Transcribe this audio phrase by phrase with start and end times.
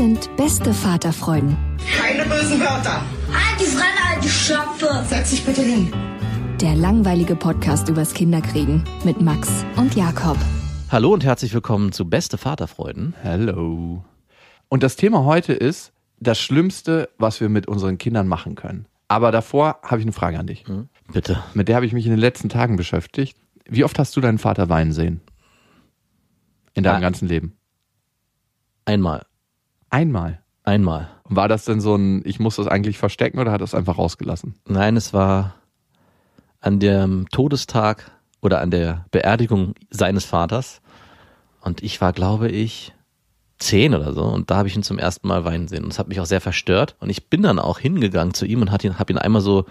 [0.00, 1.58] Sind beste Vaterfreuden.
[1.98, 3.02] Keine bösen Wörter.
[3.60, 5.04] Die Fremde, alte Schöpfe.
[5.06, 5.92] Setz dich bitte hin.
[6.58, 10.38] Der langweilige Podcast übers Kinderkriegen mit Max und Jakob.
[10.88, 13.12] Hallo und herzlich willkommen zu Beste Vaterfreuden.
[13.22, 14.02] Hallo.
[14.70, 18.86] Und das Thema heute ist, das Schlimmste, was wir mit unseren Kindern machen können.
[19.08, 20.66] Aber davor habe ich eine Frage an dich.
[20.66, 21.42] Hm, bitte.
[21.52, 23.36] Mit der habe ich mich in den letzten Tagen beschäftigt.
[23.68, 25.20] Wie oft hast du deinen Vater weinen sehen?
[26.72, 27.00] In deinem ah.
[27.00, 27.52] ganzen Leben?
[28.86, 29.26] Einmal.
[29.90, 30.40] Einmal?
[30.62, 31.08] Einmal.
[31.24, 34.54] War das denn so ein, ich muss das eigentlich verstecken oder hat das einfach rausgelassen?
[34.66, 35.54] Nein, es war
[36.60, 38.10] an dem Todestag
[38.40, 40.80] oder an der Beerdigung seines Vaters.
[41.60, 42.92] Und ich war, glaube ich,
[43.58, 45.98] zehn oder so und da habe ich ihn zum ersten Mal weinen sehen und es
[45.98, 48.98] hat mich auch sehr verstört und ich bin dann auch hingegangen zu ihm und ihn,
[48.98, 49.66] habe ihn einmal so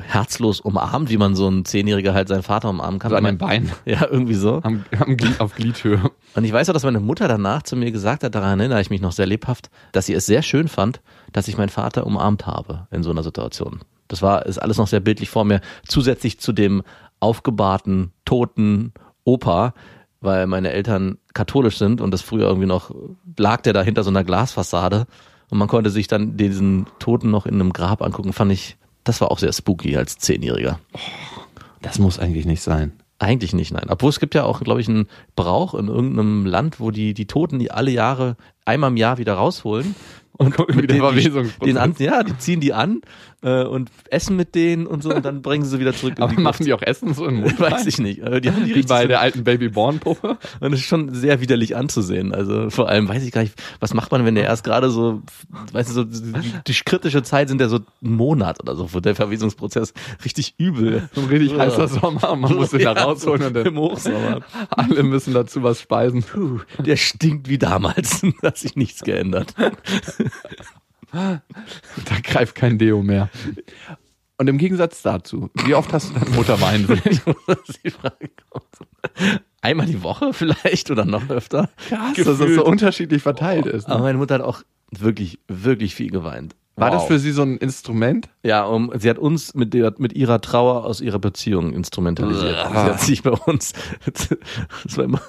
[0.00, 3.10] herzlos umarmt, wie man so ein Zehnjähriger halt seinen Vater umarmen kann.
[3.10, 3.70] So an den Beinen.
[3.84, 4.60] Ja, irgendwie so.
[4.62, 6.10] Am, am Glied, auf Gliedhöhe.
[6.34, 8.90] Und ich weiß auch, dass meine Mutter danach zu mir gesagt hat, daran erinnere ich
[8.90, 11.00] mich noch sehr lebhaft, dass sie es sehr schön fand,
[11.32, 13.80] dass ich meinen Vater umarmt habe in so einer Situation.
[14.08, 15.60] Das war, ist alles noch sehr bildlich vor mir.
[15.86, 16.82] Zusätzlich zu dem
[17.20, 18.92] aufgebahrten, toten
[19.24, 19.74] Opa,
[20.20, 22.94] weil meine Eltern katholisch sind und das früher irgendwie noch
[23.36, 25.06] lag der da hinter so einer Glasfassade
[25.50, 29.20] und man konnte sich dann diesen Toten noch in einem Grab angucken, fand ich, das
[29.20, 30.78] war auch sehr spooky als Zehnjähriger.
[31.80, 32.92] Das muss eigentlich nicht sein.
[33.18, 33.86] Eigentlich nicht, nein.
[33.88, 37.26] Obwohl es gibt ja auch, glaube ich, einen Brauch in irgendeinem Land, wo die, die
[37.26, 39.94] Toten die alle Jahre einmal im Jahr wieder rausholen
[40.32, 41.64] und gucken, wie der Verwesungsprozess.
[41.64, 43.00] Den an, ja, die ziehen die an
[43.42, 46.14] äh, und essen mit denen und so und dann bringen sie sie wieder zurück.
[46.20, 47.58] Aber die machen die auch Essen so im Mund?
[47.58, 48.20] Weiß ich nicht.
[48.20, 50.38] Äh, die haben die Wie bei so der alten Baby-Born-Puppe.
[50.60, 52.32] Und es ist schon sehr widerlich anzusehen.
[52.32, 55.22] Also vor allem weiß ich gar nicht, was macht man, wenn der erst gerade so,
[55.72, 59.00] weißt du, so die, die kritische Zeit sind ja so ein Monat oder so, wo
[59.00, 59.92] der Verwesungsprozess
[60.24, 61.08] richtig übel.
[61.14, 64.40] So ein richtig heißer Sommer, man muss ihn ja, da rausholen und dann im Hochsommer.
[64.70, 66.22] alle müssen dazu was speisen.
[66.22, 68.22] Puh, der stinkt wie damals.
[68.40, 69.54] da hat sich nichts geändert.
[71.12, 73.28] da greift kein Deo mehr.
[74.38, 77.20] Und im Gegensatz dazu, wie oft hast du deine Mutter weinen sehen?
[79.60, 81.70] Einmal die Woche vielleicht oder noch öfter.
[81.88, 83.86] Krass, dass das so unterschiedlich verteilt ist.
[83.86, 83.94] Ne?
[83.94, 86.56] Aber meine Mutter hat auch wirklich, wirklich viel geweint.
[86.74, 86.98] War wow.
[86.98, 88.28] das für sie so ein Instrument?
[88.42, 92.56] Ja, um, sie hat uns mit, der, mit ihrer Trauer aus ihrer Beziehung instrumentalisiert.
[92.56, 93.74] sie hat sich bei uns,
[94.84, 95.20] das war immer,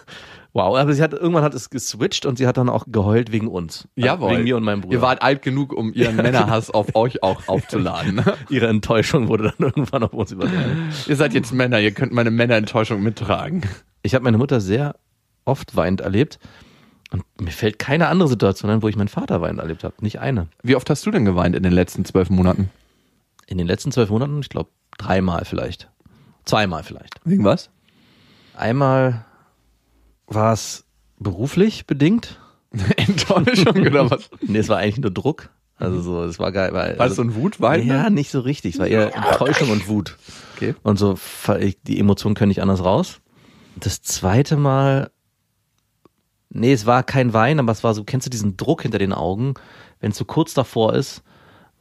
[0.55, 3.47] Wow, aber sie hat irgendwann hat es geswitcht und sie hat dann auch geheult wegen
[3.47, 3.87] uns.
[3.95, 4.33] Jawohl.
[4.33, 4.93] Wegen mir und meinem Bruder.
[4.93, 8.21] Ihr wart alt genug, um ihren Männerhass auf euch auch aufzuladen.
[8.49, 10.89] Ihre Enttäuschung wurde dann irgendwann auf uns übertragen.
[11.07, 13.61] ihr seid jetzt Männer, ihr könnt meine Männerenttäuschung mittragen.
[14.03, 14.95] Ich habe meine Mutter sehr
[15.45, 16.37] oft weinend erlebt.
[17.11, 19.95] Und mir fällt keine andere Situation ein, wo ich meinen Vater weinend erlebt habe.
[20.01, 20.47] Nicht eine.
[20.61, 22.69] Wie oft hast du denn geweint in den letzten zwölf Monaten?
[23.47, 25.89] In den letzten zwölf Monaten, ich glaube, dreimal vielleicht.
[26.45, 27.19] Zweimal vielleicht.
[27.23, 27.69] Wegen was?
[28.55, 29.25] Einmal
[30.33, 30.85] war es
[31.19, 32.39] beruflich bedingt?
[32.97, 34.29] Enttäuschung oder was?
[34.41, 35.49] nee, es war eigentlich nur Druck.
[35.77, 36.71] Also so, es war geil.
[36.73, 37.85] Weil, war es so ein Wutwein?
[37.85, 38.75] Ja, nicht so richtig.
[38.75, 40.17] Es war eher Enttäuschung und Wut.
[40.55, 40.75] Okay.
[40.83, 41.17] Und so,
[41.87, 43.19] die Emotionen können nicht anders raus.
[43.75, 45.11] Das zweite Mal,
[46.49, 49.13] nee, es war kein Wein, aber es war so, kennst du diesen Druck hinter den
[49.13, 49.55] Augen,
[49.99, 51.23] wenn es so kurz davor ist,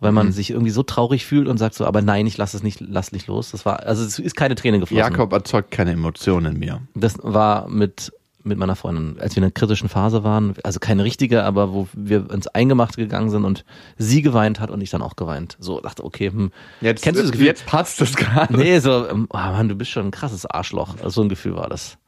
[0.00, 0.32] weil man mhm.
[0.32, 3.12] sich irgendwie so traurig fühlt und sagt so, aber nein, ich lass es nicht, lass
[3.12, 3.50] nicht los.
[3.52, 4.98] Das war, also es ist keine Träne geflossen.
[4.98, 6.80] Jakob erzeugt keine Emotionen in mir.
[6.94, 8.10] Das war mit
[8.44, 11.88] mit meiner Freundin, als wir in einer kritischen Phase waren, also keine richtige, aber wo
[11.92, 13.64] wir ins Eingemachte gegangen sind und
[13.98, 15.56] sie geweint hat und ich dann auch geweint.
[15.60, 17.46] So dachte, okay, hm, jetzt, kennst du das Gefühl?
[17.46, 18.56] Jetzt passt das gerade.
[18.56, 20.96] Nee, so, oh Mann, du bist schon ein krasses Arschloch.
[20.98, 21.98] Also so ein Gefühl war das.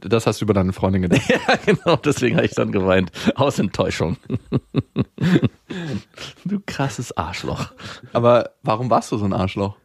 [0.00, 1.22] Das hast du über deine Freundin gedacht.
[1.28, 3.10] ja, genau, deswegen habe ich dann geweint.
[3.36, 4.16] Aus Enttäuschung.
[6.44, 7.72] du krasses Arschloch.
[8.12, 9.76] Aber warum warst du so ein Arschloch?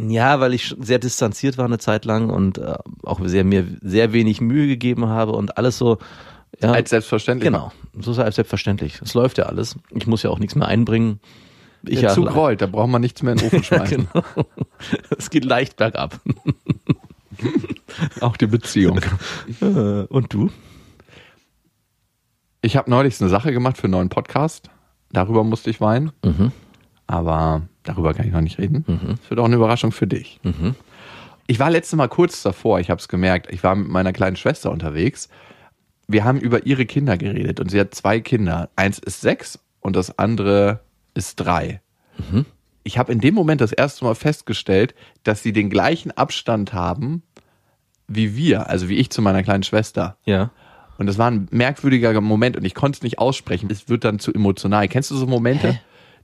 [0.00, 4.12] Ja, weil ich sehr distanziert war eine Zeit lang und äh, auch sehr, mir sehr
[4.12, 5.98] wenig Mühe gegeben habe und alles so.
[6.62, 7.46] Ja, Als selbstverständlich.
[7.52, 9.00] genau, so ist als selbstverständlich.
[9.02, 9.76] Es läuft ja alles.
[9.90, 11.20] Ich muss ja auch nichts mehr einbringen.
[11.82, 14.08] Ich Der ja, Zug rollt, da braucht man nichts mehr in den Ofen schmeißen.
[14.12, 14.24] genau.
[15.16, 16.18] Es geht leicht bergab.
[18.20, 19.00] Auch die Beziehung.
[19.60, 19.64] Äh,
[20.08, 20.50] Und du?
[22.62, 24.70] Ich habe neulich eine Sache gemacht für einen neuen Podcast.
[25.10, 26.12] Darüber musste ich weinen.
[26.24, 26.52] Mhm.
[27.06, 28.84] Aber darüber kann ich noch nicht reden.
[29.20, 30.40] Das wird auch eine Überraschung für dich.
[31.46, 33.48] Ich war letztes Mal kurz davor, ich habe es gemerkt.
[33.50, 35.28] Ich war mit meiner kleinen Schwester unterwegs.
[36.06, 38.70] Wir haben über ihre Kinder geredet und sie hat zwei Kinder.
[38.76, 40.80] Eins ist sechs und das andere
[41.14, 41.80] ist drei.
[42.84, 47.22] Ich habe in dem Moment das erste Mal festgestellt, dass sie den gleichen Abstand haben
[48.08, 50.16] wie wir, also wie ich zu meiner kleinen Schwester.
[50.24, 50.50] Ja.
[50.96, 53.68] Und das war ein merkwürdiger Moment und ich konnte es nicht aussprechen.
[53.70, 54.88] Es wird dann zu emotional.
[54.88, 55.80] Kennst du so Momente, Hä?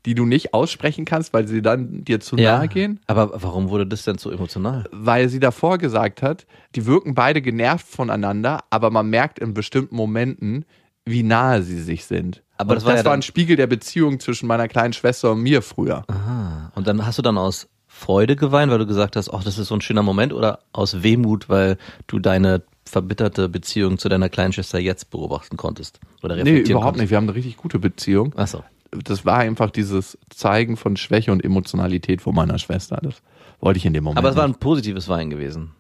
[0.07, 3.01] Die du nicht aussprechen kannst, weil sie dann dir zu nahe gehen?
[3.07, 4.85] Aber warum wurde das denn so emotional?
[4.91, 9.97] Weil sie davor gesagt hat, die wirken beide genervt voneinander, aber man merkt in bestimmten
[9.97, 10.65] Momenten,
[11.07, 12.43] wie nahe sie sich sind.
[12.57, 15.43] Aber und das war ja war ein Spiegel der Beziehung zwischen meiner kleinen Schwester und
[15.43, 16.05] mir früher.
[16.09, 19.59] Ah, und dann hast du dann aus Freude geweint, weil du gesagt hast, ach, das
[19.59, 24.29] ist so ein schöner Moment, oder aus Wehmut, weil du deine verbitterte Beziehung zu deiner
[24.29, 27.03] kleinen Schwester jetzt beobachten konntest oder Nee, reflektieren überhaupt konntest?
[27.03, 27.11] nicht.
[27.11, 28.35] Wir haben eine richtig gute Beziehung.
[28.37, 28.63] Ach so.
[29.03, 32.99] Das war einfach dieses Zeigen von Schwäche und Emotionalität von meiner Schwester.
[33.03, 33.23] Das
[33.61, 34.19] wollte ich in dem Moment.
[34.19, 35.73] Aber es war ein positives Wein gewesen.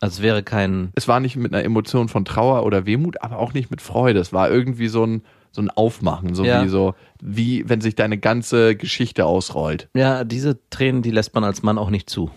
[0.00, 3.38] Also es wäre kein, es war nicht mit einer Emotion von Trauer oder Wehmut, aber
[3.38, 4.18] auch nicht mit Freude.
[4.20, 5.22] Es war irgendwie so ein,
[5.52, 6.62] so ein Aufmachen, so Ja.
[6.64, 9.88] wie so, wie wenn sich deine ganze Geschichte ausrollt.
[9.94, 12.30] ja, diese Tränen, die lässt man als Mann auch nicht zu.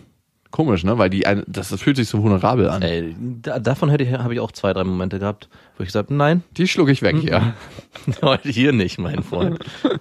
[0.52, 0.98] Komisch, ne?
[0.98, 2.82] Weil die, ein- das, das fühlt sich so vulnerabel an.
[2.82, 6.08] Ey, da, davon hätte ich, habe ich auch zwei, drei Momente gehabt, wo ich gesagt
[6.10, 7.20] habe, nein, Die schluck ich weg Mhm.
[7.22, 7.54] hier.
[8.22, 9.60] heute hier nicht, mein Freund.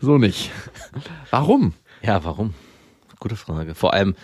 [0.00, 0.50] So nicht.
[1.30, 1.72] Warum?
[2.02, 2.54] Ja, warum?
[3.20, 3.74] Gute Frage.
[3.74, 4.14] Vor allem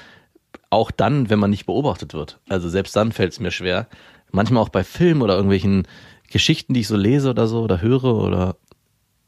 [0.71, 2.39] auch dann, wenn man nicht beobachtet wird.
[2.49, 3.89] Also selbst dann fällt es mir schwer.
[4.33, 5.87] Manchmal auch bei Filmen oder irgendwelchen
[6.31, 8.57] Geschichten, die ich so lese oder so oder höre oder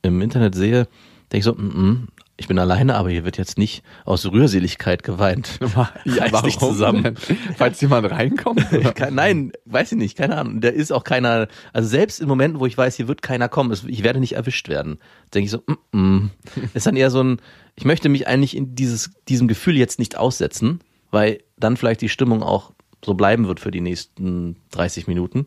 [0.02, 0.86] im Internet sehe,
[1.32, 1.96] denke ich so, mm -mm,
[2.36, 5.58] ich bin alleine, aber hier wird jetzt nicht aus Rührseligkeit geweint.
[6.06, 7.02] Reiß dich zusammen.
[7.02, 7.16] denn?
[7.56, 8.64] Falls jemand reinkommt?
[8.74, 10.60] Ich kann, nein, weiß ich nicht, keine Ahnung.
[10.60, 13.76] Da ist auch keiner, also selbst in Momenten, wo ich weiß, hier wird keiner kommen,
[13.86, 14.98] ich werde nicht erwischt werden,
[15.32, 16.30] denke ich so, mm, mm.
[16.74, 17.40] ist dann eher so ein,
[17.76, 22.08] ich möchte mich eigentlich in dieses, diesem Gefühl jetzt nicht aussetzen, weil dann vielleicht die
[22.08, 22.72] Stimmung auch
[23.04, 25.46] so bleiben wird für die nächsten 30 Minuten,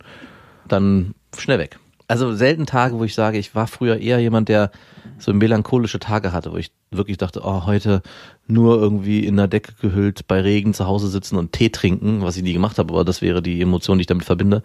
[0.67, 1.79] dann schnell weg.
[2.09, 4.71] Also selten Tage, wo ich sage, ich war früher eher jemand, der
[5.19, 8.01] so melancholische Tage hatte, wo ich wirklich dachte, oh, heute
[8.47, 12.37] nur irgendwie in der Decke gehüllt bei Regen zu Hause sitzen und Tee trinken, was
[12.37, 14.63] ich nie gemacht habe, aber das wäre die Emotion, die ich damit verbinde.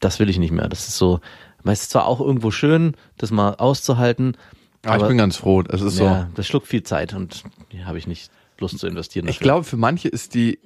[0.00, 0.68] Das will ich nicht mehr.
[0.68, 1.20] Das ist so,
[1.64, 4.36] es ist zwar auch irgendwo schön, das mal auszuhalten,
[4.86, 5.62] Aber ich bin ganz froh.
[5.68, 6.04] Es ist so.
[6.04, 7.42] ja, das schluckt viel Zeit und
[7.72, 9.28] die habe ich nicht Lust zu investieren.
[9.28, 9.44] Ich dafür.
[9.44, 10.58] glaube, für manche ist die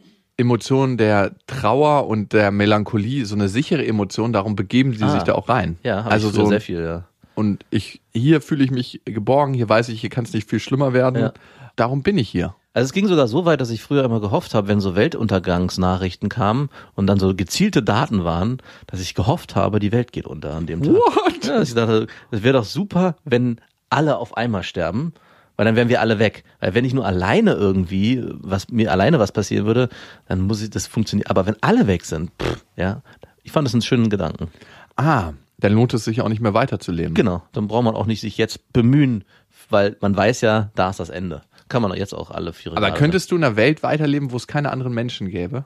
[0.43, 5.09] Emotion der Trauer und der Melancholie so eine sichere Emotion, darum begeben sie Ah.
[5.11, 5.79] sich da auch rein.
[5.83, 7.05] ja, also so sehr viel, ja.
[7.35, 10.61] und ich hier fühle ich mich geborgen, hier weiß ich, hier kann es nicht viel
[10.61, 11.19] schlimmer werden.
[11.21, 11.33] Ja.
[11.77, 12.55] Darum bin ich hier.
[12.75, 16.29] Also es ging sogar so weit, dass ich früher immer gehofft habe, wenn so Weltuntergangsnachrichten
[16.29, 20.55] kamen und dann so gezielte Daten waren, dass ich gehofft habe, die Welt geht unter
[20.55, 20.95] an dem Tag.
[20.95, 21.45] What?
[21.45, 23.61] Ja, dass ich dachte, es wäre doch super, wenn
[23.91, 25.13] alle auf einmal sterben,
[25.57, 26.45] weil dann wären wir alle weg.
[26.61, 29.89] Weil wenn ich nur alleine irgendwie, was mir alleine was passieren würde,
[30.27, 31.29] dann muss ich das funktionieren.
[31.31, 33.03] Aber wenn alle weg sind, pff, ja,
[33.43, 34.49] ich fand das einen schönen Gedanken.
[34.97, 37.15] Ah, dann lohnt es sich auch nicht mehr weiterzuleben.
[37.15, 39.25] Genau, dann braucht man auch nicht sich jetzt bemühen,
[39.71, 41.43] weil man weiß ja, da ist das Ende.
[41.69, 44.37] Kann man jetzt auch alle vier Aber Grade- könntest du in einer Welt weiterleben, wo
[44.37, 45.65] es keine anderen Menschen gäbe?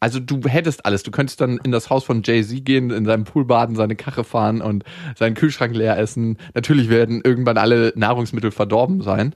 [0.00, 1.02] Also du hättest alles.
[1.02, 4.22] Du könntest dann in das Haus von Jay-Z gehen, in seinem Pool baden, seine Kache
[4.22, 4.84] fahren und
[5.16, 6.38] seinen Kühlschrank leer essen.
[6.54, 9.34] Natürlich werden irgendwann alle Nahrungsmittel verdorben sein.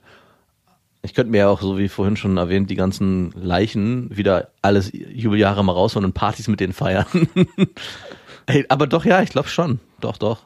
[1.01, 4.89] Ich könnte mir ja auch, so wie vorhin schon erwähnt, die ganzen Leichen wieder alles
[4.93, 7.05] Jubeljahre mal rausholen und Partys mit denen feiern.
[8.45, 9.81] Ey, aber doch, ja, ich glaube schon.
[9.99, 10.43] Doch, doch.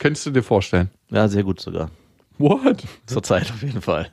[0.00, 0.90] Könntest du dir vorstellen?
[1.10, 1.90] Ja, sehr gut sogar.
[2.38, 2.82] What?
[3.06, 4.10] Zur Zeit auf jeden Fall.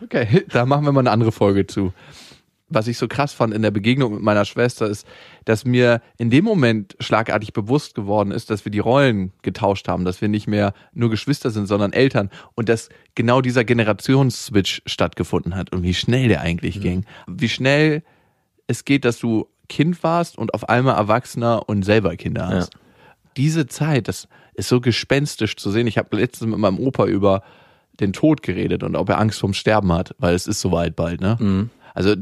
[0.00, 1.92] Okay, da machen wir mal eine andere Folge zu.
[2.68, 5.06] Was ich so krass fand in der Begegnung mit meiner Schwester ist,
[5.44, 10.04] dass mir in dem Moment schlagartig bewusst geworden ist, dass wir die Rollen getauscht haben,
[10.04, 15.54] dass wir nicht mehr nur Geschwister sind, sondern Eltern und dass genau dieser Generationsswitch stattgefunden
[15.56, 17.04] hat und wie schnell der eigentlich ging.
[17.26, 18.02] Wie schnell
[18.66, 22.74] es geht, dass du Kind warst und auf einmal Erwachsener und selber Kinder hast.
[22.74, 22.80] Ja.
[23.36, 25.86] Diese Zeit, das ist so gespenstisch zu sehen.
[25.86, 27.42] Ich habe letztens mit meinem Opa über
[28.00, 31.20] den Tod geredet und ob er Angst vorm Sterben hat, weil es ist soweit bald,
[31.20, 31.68] ne?
[31.94, 32.14] Also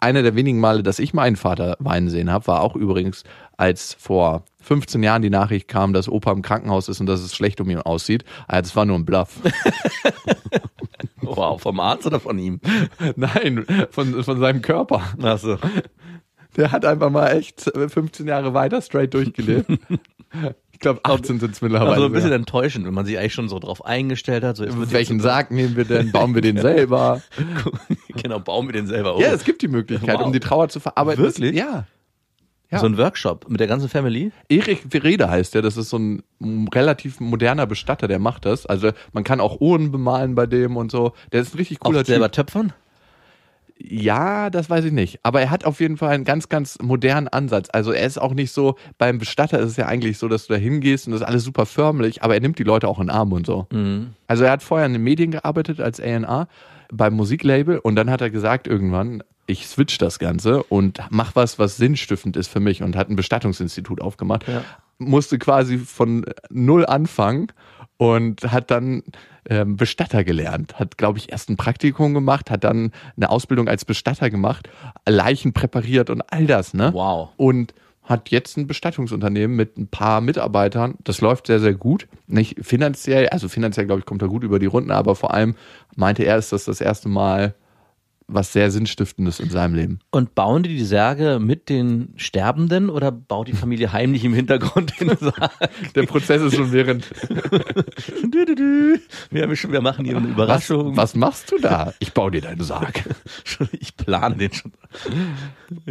[0.00, 3.22] einer der wenigen Male, dass ich meinen Vater weinen sehen habe, war auch übrigens,
[3.56, 7.34] als vor 15 Jahren die Nachricht kam, dass Opa im Krankenhaus ist und dass es
[7.34, 8.24] schlecht um ihn aussieht.
[8.48, 9.40] Ah, Das war nur ein Bluff.
[11.22, 12.60] Wow, vom Arzt oder von ihm?
[13.16, 15.02] Nein, von, von seinem Körper.
[15.22, 15.58] Achso.
[16.56, 19.70] Der hat einfach mal echt 15 Jahre weiter straight durchgelebt.
[20.80, 21.90] Ich glaube, 18 sind es mittlerweile.
[21.90, 22.38] Also ein bisschen sogar.
[22.38, 24.56] enttäuschend, wenn man sich eigentlich schon so drauf eingestellt hat.
[24.56, 26.10] So, Welchen Sarg nehmen wir denn?
[26.10, 27.20] Bauen wir den selber?
[28.22, 29.20] genau, bauen wir den selber um.
[29.20, 30.24] Ja, es gibt die Möglichkeit, Wow.
[30.24, 31.22] um die Trauer zu verarbeiten.
[31.22, 31.54] Wirklich?
[31.54, 31.84] Ja.
[32.70, 32.78] ja.
[32.78, 34.32] So ein Workshop mit der ganzen Family.
[34.48, 36.22] Erich Verede heißt der, das ist so ein
[36.74, 38.64] relativ moderner Bestatter, der macht das.
[38.64, 41.12] Also man kann auch Uhren bemalen bei dem und so.
[41.32, 42.46] Der ist ein richtig cooler auch selber Typ.
[42.46, 42.72] töpfern?
[43.82, 45.20] Ja, das weiß ich nicht.
[45.22, 47.68] Aber er hat auf jeden Fall einen ganz, ganz modernen Ansatz.
[47.72, 50.52] Also er ist auch nicht so, beim Bestatter ist es ja eigentlich so, dass du
[50.52, 53.06] da hingehst und das ist alles super förmlich, aber er nimmt die Leute auch in
[53.06, 53.66] den Arm und so.
[54.26, 56.46] Also er hat vorher in den Medien gearbeitet als A&R
[56.92, 61.58] beim Musiklabel und dann hat er gesagt irgendwann, ich switch das Ganze und mach was,
[61.58, 64.46] was sinnstiftend ist für mich und hat ein Bestattungsinstitut aufgemacht.
[64.46, 64.62] Ja.
[64.98, 67.48] Musste quasi von null anfangen
[68.00, 69.02] und hat dann
[69.46, 70.80] ähm, Bestatter gelernt.
[70.80, 74.70] Hat, glaube ich, erst ein Praktikum gemacht, hat dann eine Ausbildung als Bestatter gemacht,
[75.06, 76.94] Leichen präpariert und all das, ne?
[76.94, 77.28] Wow.
[77.36, 80.94] Und hat jetzt ein Bestattungsunternehmen mit ein paar Mitarbeitern.
[81.04, 82.08] Das läuft sehr, sehr gut.
[82.26, 85.54] Nicht finanziell, also finanziell, glaube ich, kommt er gut über die Runden, aber vor allem
[85.94, 87.54] meinte er, ist das das erste Mal
[88.32, 89.98] was sehr Sinnstiftendes in seinem Leben.
[90.10, 94.98] Und bauen die die Särge mit den Sterbenden oder baut die Familie heimlich im Hintergrund
[95.00, 95.52] den Sarg?
[95.94, 97.10] Der Prozess ist schon während.
[99.30, 100.96] Wir, machen hier eine Was, Überraschung.
[100.96, 101.92] was machst du da?
[101.98, 103.02] Ich baue dir deinen Sarg.
[103.72, 104.72] Ich plane den schon.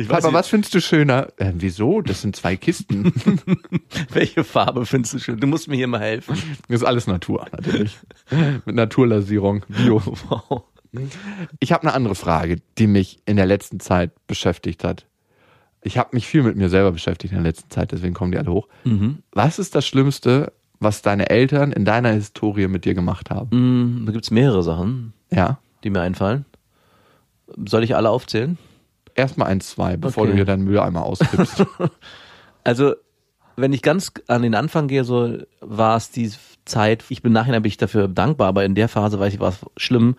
[0.08, 1.28] Papa, was findest du schöner?
[1.38, 2.02] Äh, wieso?
[2.02, 3.14] Das sind zwei Kisten.
[4.12, 5.40] welche Farbe findest du schön?
[5.40, 6.36] Du musst mir hier mal helfen.
[6.68, 7.98] Das ist alles Natur, natürlich.
[8.66, 10.02] Mit Naturlasierung, Bio.
[10.30, 10.64] Wow.
[11.60, 15.06] Ich habe eine andere Frage, die mich in der letzten Zeit beschäftigt hat.
[15.82, 18.38] Ich habe mich viel mit mir selber beschäftigt in der letzten Zeit, deswegen kommen die
[18.38, 18.68] alle hoch.
[19.32, 24.02] Was ist das Schlimmste, was deine Eltern in deiner Historie mit dir gemacht haben?
[24.02, 25.60] Mm, Da gibt's mehrere Sachen, Ja.
[25.84, 26.46] die mir einfallen.
[27.68, 28.58] Soll ich alle aufzählen?
[29.16, 30.32] Erstmal eins, zwei, bevor Okay.
[30.32, 31.66] du hier deinen Mülleimer auskippst.
[32.66, 32.94] Also,
[33.56, 36.30] wenn ich ganz an den Anfang gehe, so war es die
[36.66, 39.50] Zeit, ich bin nachher bin ich dafür dankbar, aber in der Phase weiß ich, war
[39.50, 40.18] es schlimm.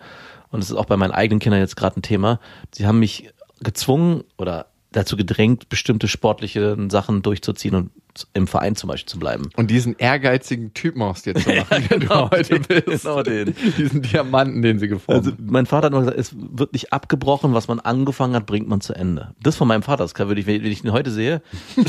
[0.51, 2.39] Und es ist auch bei meinen eigenen Kindern jetzt gerade ein Thema.
[2.71, 3.29] Sie haben mich
[3.61, 7.91] gezwungen oder dazu gedrängt, bestimmte sportliche Sachen durchzuziehen und
[8.33, 9.49] im Verein zum Beispiel zu bleiben.
[9.55, 13.03] Und diesen ehrgeizigen Typen aus dir zu machen, der Genau du heute den, bist.
[13.05, 13.55] genau den.
[13.77, 17.53] Diesen Diamanten, den sie geformt Also mein Vater hat immer gesagt, es wird nicht abgebrochen,
[17.53, 19.33] was man angefangen hat, bringt man zu Ende.
[19.41, 21.41] Das von meinem Vater, das kann, würde ich, wenn ich ihn heute sehe,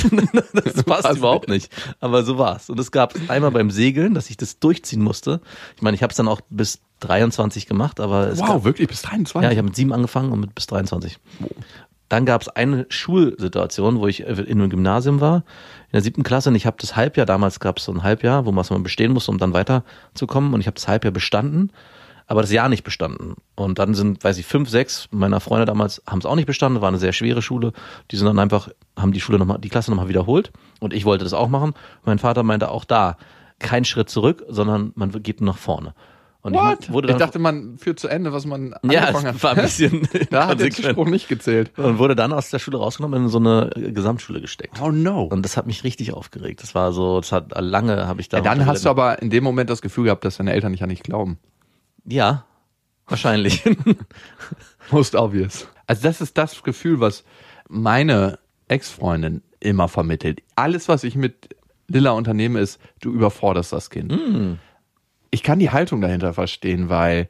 [0.53, 1.17] das passt Was?
[1.19, 1.73] überhaupt nicht.
[1.99, 2.71] Aber so war's.
[2.71, 5.41] Und es gab einmal beim Segeln, dass ich das durchziehen musste.
[5.75, 8.87] Ich meine, ich habe es dann auch bis 23 gemacht, aber es Wow, gab, wirklich
[8.87, 9.43] bis 23?
[9.43, 11.19] ja, ich habe mit sieben angefangen und mit bis 23.
[12.13, 16.25] Dann gab es eine Schulsituation, wo ich äh, in einem Gymnasium war, in der siebten
[16.25, 18.83] Klasse, und ich habe das Halbjahr, damals gab es so ein Halbjahr, wo man man
[18.83, 21.73] bestehen musste, um dann weiterzukommen, und ich habe das Halbjahr bestanden,
[22.27, 23.37] aber das Jahr nicht bestanden.
[23.55, 26.83] Und dann sind, weiß ich, fünf, sechs meiner Freunde damals haben es auch nicht bestanden,
[26.83, 27.73] war eine sehr schwere Schule.
[28.11, 30.53] Die sind dann einfach, haben die Schule nochmal, die Klasse nochmal wiederholt.
[30.81, 31.73] Und ich wollte das auch machen.
[32.05, 33.17] Mein Vater meinte auch da,
[33.59, 35.95] kein Schritt zurück, sondern man geht nach vorne.
[36.45, 36.79] Und What?
[36.81, 39.43] ich wurde ich dann, dachte, man führt zu Ende, was man ja, angefangen hat.
[39.45, 40.93] war ein bisschen Da hat der konsequent.
[40.95, 41.71] Spruch nicht gezählt.
[41.79, 44.81] und wurde dann aus der Schule rausgenommen und in so eine Gesamtschule gesteckt.
[44.83, 45.23] Oh no.
[45.23, 46.61] Und das hat mich richtig aufgeregt.
[46.63, 48.39] Das war so, das hat lange habe ich da.
[48.39, 50.83] Ja, dann hast du aber in dem Moment das Gefühl gehabt, dass deine Eltern nicht
[50.83, 51.39] an dich glauben.
[52.05, 52.45] ja,
[53.07, 53.63] wahrscheinlich.
[54.91, 55.69] Most obvious.
[55.87, 57.25] Also das ist das Gefühl, was
[57.69, 60.41] meine Ex-Freundin immer vermittelt.
[60.57, 61.51] Alles, was ich mit
[61.89, 64.59] Lilla unternehme, ist, du überforderst das Kind.
[65.33, 67.29] Ich kann die Haltung dahinter verstehen, weil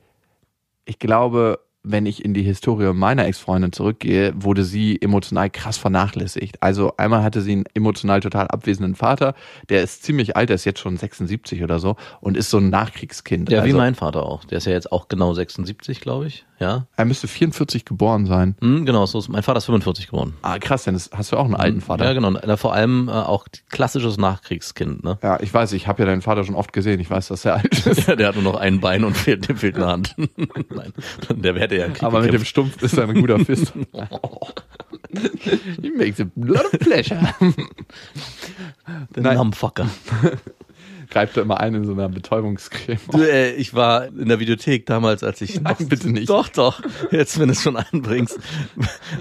[0.85, 6.63] ich glaube, wenn ich in die Historie meiner Ex-Freundin zurückgehe, wurde sie emotional krass vernachlässigt.
[6.63, 9.35] Also einmal hatte sie einen emotional total abwesenden Vater,
[9.69, 12.71] der ist ziemlich alt, der ist jetzt schon 76 oder so und ist so ein
[12.71, 13.51] Nachkriegskind.
[13.51, 14.45] ja, wie also, mein Vater auch.
[14.45, 16.45] Der ist ja jetzt auch genau 76, glaube ich.
[16.63, 16.87] Ja.
[16.97, 18.55] Er müsste 44 geboren sein.
[18.61, 20.35] Hm, genau, so ist, mein Vater ist 45 geworden.
[20.43, 22.05] Ah, krass, denn das hast du auch einen alten Vater.
[22.05, 22.57] Ja, genau.
[22.57, 25.19] Vor allem äh, auch klassisches Nachkriegskind, ne?
[25.23, 27.01] Ja, ich weiß, ich habe ja deinen Vater schon oft gesehen.
[27.01, 28.07] Ich weiß, dass er alt ist.
[28.07, 30.15] Ja, der hat nur noch ein Bein und fehlt, dem fehlt eine Hand.
[30.17, 30.93] Nein,
[31.31, 32.49] der hätte ja einen Krieg Aber mit dem gekämpft.
[32.51, 33.73] Stumpf ist er ein guter Fist.
[35.83, 37.21] He makes a lot of pleasure.
[39.15, 39.37] Den Nein.
[39.37, 39.87] Namen Fucker.
[41.13, 42.99] Greift er immer ein in so einer Betäubungscreme.
[43.11, 45.61] Du, äh, ich war in der Videothek damals, als ich.
[45.61, 46.31] Nein, bitte nicht.
[46.31, 46.81] Doch, doch.
[47.11, 48.39] Jetzt, wenn du es schon anbringst.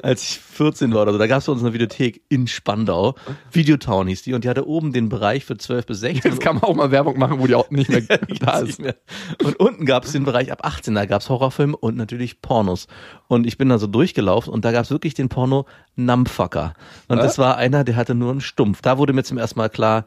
[0.02, 3.16] Als ich 14 war oder so, da gab es bei uns eine Videothek in Spandau.
[3.52, 6.32] Videotown hieß die und die hatte oben den Bereich für 12 bis 16.
[6.32, 8.02] Jetzt kann man auch mal Werbung machen, wo die auch nicht mehr
[8.40, 8.80] da ist.
[8.80, 8.96] mehr.
[9.44, 12.88] Und unten gab es den Bereich ab 18, da gab es Horrorfilme und natürlich Pornos.
[13.28, 15.66] Und ich bin da so durchgelaufen und da gab es wirklich den Porno
[15.98, 16.74] Numbfucker.
[17.10, 18.82] Und das war einer, der hatte nur einen Stumpf.
[18.82, 20.06] Da wurde mir zum ersten Mal klar,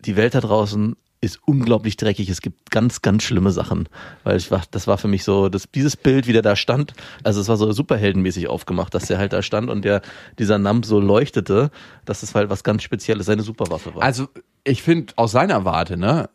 [0.00, 2.28] die Welt da draußen ist unglaublich dreckig.
[2.28, 3.88] Es gibt ganz, ganz schlimme Sachen.
[4.24, 6.94] Weil ich war, das war für mich so, das, dieses Bild, wie der da stand,
[7.24, 10.02] also es war so superheldenmäßig aufgemacht, dass der halt da stand und der,
[10.38, 11.70] dieser Nump so leuchtete,
[12.04, 14.02] dass es halt was ganz Spezielles, seine Superwaffe war.
[14.02, 14.28] Also,
[14.64, 16.28] ich finde aus seiner Warte, ne,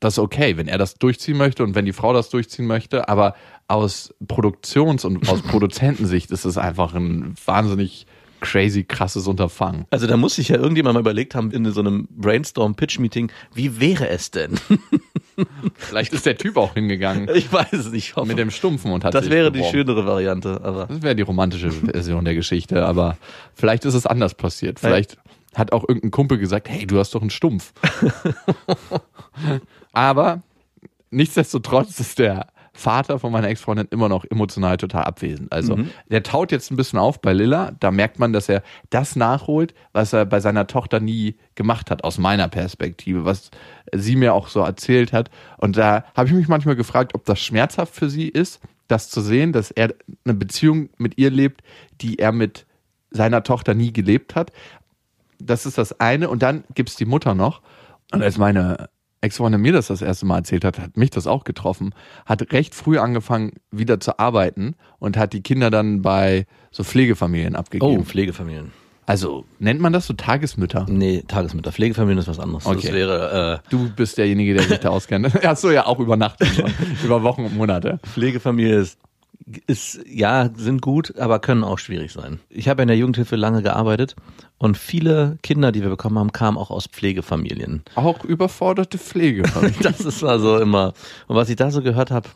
[0.00, 3.08] das ist okay, wenn er das durchziehen möchte und wenn die Frau das durchziehen möchte,
[3.08, 3.34] aber
[3.66, 8.06] aus Produktions- und aus Produzentensicht ist es einfach ein wahnsinnig
[8.40, 9.86] crazy krasses Unterfangen.
[9.90, 14.08] Also da muss sich ja irgendjemand mal überlegt haben in so einem Brainstorm-Pitch-Meeting, wie wäre
[14.08, 14.58] es denn?
[15.74, 18.08] Vielleicht ist der Typ auch hingegangen Ich weiß es nicht.
[18.08, 18.28] Ich hoffe.
[18.28, 19.76] mit dem Stumpfen und hat das wäre die beworben.
[19.76, 23.16] schönere Variante, aber Das wäre die romantische Version der Geschichte, aber
[23.54, 24.80] vielleicht ist es anders passiert.
[24.80, 25.16] Vielleicht
[25.54, 27.72] hat auch irgendein Kumpel gesagt, hey, du hast doch einen Stumpf.
[29.92, 30.42] aber
[31.10, 32.46] nichtsdestotrotz ist der
[32.78, 35.52] Vater von meiner Ex-Freundin immer noch emotional total abwesend.
[35.52, 35.76] Also
[36.10, 37.72] der taut jetzt ein bisschen auf bei Lilla.
[37.80, 42.04] Da merkt man, dass er das nachholt, was er bei seiner Tochter nie gemacht hat,
[42.04, 43.50] aus meiner Perspektive, was
[43.92, 45.28] sie mir auch so erzählt hat.
[45.56, 49.20] Und da habe ich mich manchmal gefragt, ob das schmerzhaft für sie ist, das zu
[49.20, 49.92] sehen, dass er
[50.24, 51.62] eine Beziehung mit ihr lebt,
[52.00, 52.64] die er mit
[53.10, 54.52] seiner Tochter nie gelebt hat.
[55.40, 56.28] Das ist das eine.
[56.30, 57.60] Und dann gibt's die Mutter noch.
[58.12, 58.88] Und als meine
[59.20, 61.94] Ex-Freundin mir das das erste Mal erzählt hat, hat mich das auch getroffen.
[62.26, 67.54] Hat recht früh angefangen, wieder zu arbeiten und hat die Kinder dann bei so Pflegefamilien
[67.56, 68.04] oh, abgegeben.
[68.04, 68.72] Pflegefamilien.
[69.06, 70.84] Also nennt man das so Tagesmütter?
[70.86, 71.72] Nee, Tagesmutter.
[71.72, 72.66] Pflegefamilien ist was anderes.
[72.66, 72.82] Okay.
[72.82, 75.32] Das wäre äh, Du bist derjenige, der sich da auskennt.
[75.62, 76.40] Du ja auch über Nacht,
[77.02, 78.00] über Wochen und Monate.
[78.04, 78.98] Pflegefamilie ist,
[79.66, 82.40] ist ja sind gut, aber können auch schwierig sein.
[82.50, 84.14] Ich habe in der Jugendhilfe lange gearbeitet
[84.58, 87.82] und viele Kinder, die wir bekommen haben, kamen auch aus Pflegefamilien.
[87.94, 89.76] Auch überforderte Pflegefamilien.
[89.82, 90.92] Das ist also immer.
[91.28, 92.28] Und was ich da so gehört habe,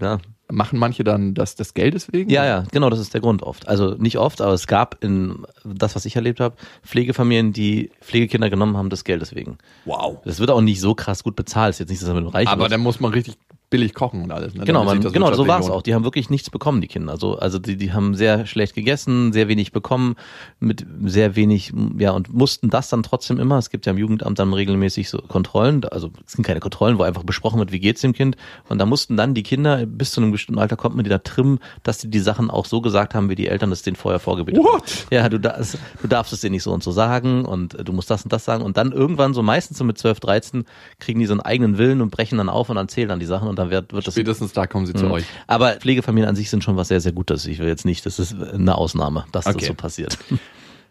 [0.00, 0.18] ja,
[0.52, 2.28] Machen manche dann das des Geldes wegen?
[2.28, 3.66] Ja, ja, genau, das ist der Grund oft.
[3.66, 8.50] Also nicht oft, aber es gab in das, was ich erlebt habe, Pflegefamilien, die Pflegekinder
[8.50, 9.56] genommen haben des Geldes wegen.
[9.86, 10.18] Wow.
[10.26, 11.70] Das wird auch nicht so krass gut bezahlt.
[11.70, 12.72] Ist jetzt nicht, dass mit dem Reich Aber wird.
[12.72, 13.38] dann muss man richtig
[13.74, 14.54] billig kochen und alles.
[14.54, 14.64] Ne?
[14.64, 15.82] Genau, man, genau, so war es auch.
[15.82, 17.16] Die haben wirklich nichts bekommen, die Kinder.
[17.16, 20.14] So, also die, die haben sehr schlecht gegessen, sehr wenig bekommen,
[20.60, 23.58] mit sehr wenig, ja, und mussten das dann trotzdem immer.
[23.58, 27.02] Es gibt ja im Jugendamt dann regelmäßig so Kontrollen, also es sind keine Kontrollen, wo
[27.02, 28.36] einfach besprochen wird, wie geht's dem Kind.
[28.68, 31.18] Und da mussten dann die Kinder, bis zu einem bestimmten Alter kommt man die da
[31.18, 34.20] trimmen, dass die die Sachen auch so gesagt haben, wie die Eltern es denen vorher
[34.20, 34.82] vorgebetet haben.
[35.10, 38.08] Ja, du, darfst, du darfst es dir nicht so und so sagen und du musst
[38.08, 38.62] das und das sagen.
[38.62, 40.64] Und dann irgendwann, so meistens so mit 12, 13,
[41.00, 43.26] kriegen die so einen eigenen Willen und brechen dann auf und dann zählen dann die
[43.26, 44.98] Sachen und dann wird, wird das Spätestens da kommen sie Mhm.
[44.98, 45.24] zu euch.
[45.46, 47.46] aber Pflegefamilien an sich sind schon was sehr, sehr Gutes.
[47.46, 49.58] Ich will jetzt nicht, das ist eine Ausnahme, dass Okay.
[49.58, 50.18] das so passiert.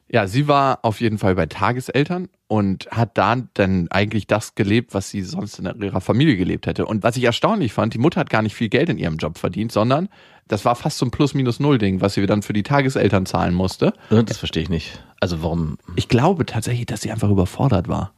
[0.10, 4.94] Ja, sie war auf jeden Fall bei Tageseltern und hat da dann eigentlich das gelebt,
[4.94, 6.86] was sie sonst in ihrer Familie gelebt hätte.
[6.86, 9.40] Und was ich erstaunlich fand, die Mutter hat gar nicht viel Geld in ihrem Job
[9.40, 10.10] verdient, sondern
[10.48, 13.94] das war fast so ein Plus-Minus-Null-Ding, was sie dann für die Tageseltern zahlen musste.
[14.10, 15.04] Das verstehe ich nicht.
[15.20, 15.78] Also warum?
[15.96, 18.14] Ich glaube tatsächlich, dass sie einfach überfordert war.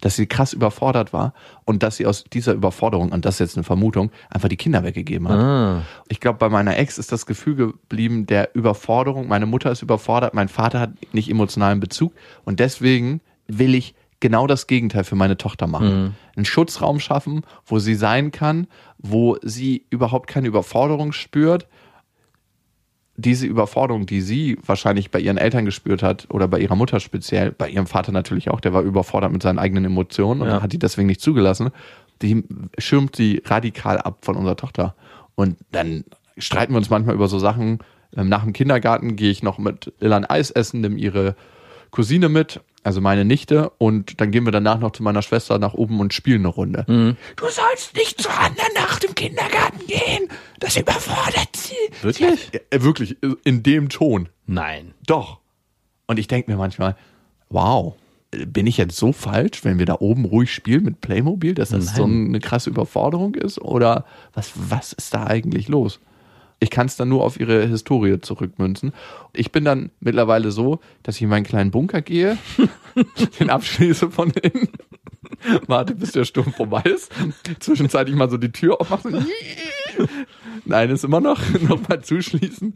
[0.00, 1.34] Dass sie krass überfordert war
[1.64, 4.82] und dass sie aus dieser Überforderung, und das ist jetzt eine Vermutung, einfach die Kinder
[4.82, 5.38] weggegeben hat.
[5.38, 9.28] Ah, Ich glaube, bei meiner Ex ist das Gefühl geblieben der Überforderung.
[9.28, 12.12] Meine Mutter ist überfordert, mein Vater hat nicht emotionalen Bezug
[12.44, 16.14] und deswegen will ich genau das Gegenteil für meine Tochter machen.
[16.36, 18.66] Einen Schutzraum schaffen, wo sie sein kann,
[18.98, 21.66] wo sie überhaupt keine Überforderung spürt.
[23.22, 27.52] Diese Überforderung, die sie wahrscheinlich bei ihren Eltern gespürt hat oder bei ihrer Mutter speziell,
[27.52, 30.62] bei ihrem Vater natürlich auch, der war überfordert mit seinen eigenen Emotionen und Ja.
[30.62, 31.70] hat die deswegen nicht zugelassen,
[32.22, 32.44] die
[32.78, 34.94] schirmt sie radikal ab von unserer Tochter.
[35.34, 36.04] Und dann
[36.38, 37.78] streiten wir uns manchmal über so Sachen.
[38.16, 41.34] Ähm, Nach dem Kindergarten gehe ich noch mit Illan Eis essen, nimm ihre
[41.90, 45.74] Cousine mit, also meine Nichte, und dann gehen wir danach noch zu meiner Schwester nach
[45.74, 46.84] oben und spielen eine Runde.
[47.36, 50.28] Du sollst nicht zu anderen nach dem Kindergarten gehen.
[50.58, 51.74] Das überfordert sie.
[52.02, 52.50] Wirklich?
[52.52, 54.28] Ja, äh, wirklich, in dem Ton.
[54.46, 54.94] nein.
[55.06, 55.40] Doch.
[56.06, 56.96] Und ich denke mir manchmal,
[57.50, 57.94] wow,
[58.30, 61.86] bin ich jetzt so falsch, wenn wir da oben ruhig spielen mit Playmobil, dass das
[61.86, 61.94] Nein.
[61.96, 63.60] so eine krasse Überforderung ist?
[63.60, 66.00] Oder was, was ist da eigentlich los?
[66.60, 68.92] Ich kann es dann nur auf ihre Historie zurückmünzen.
[69.32, 72.36] Ich bin dann mittlerweile so, dass ich in meinen kleinen Bunker gehe,
[73.40, 74.68] den abschließe von innen,
[75.66, 77.10] warte, bis der Sturm vorbei ist,
[77.60, 79.24] zwischenzeitlich mal so die Tür aufmache,
[80.64, 82.74] Nein, ist immer noch, noch mal zuschließen.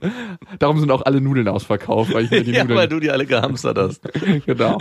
[0.59, 3.11] Darum sind auch alle Nudeln ausverkauft, weil ich mir die Ja, Nudeln weil du die
[3.11, 4.03] alle gehamstert hast.
[4.47, 4.79] genau.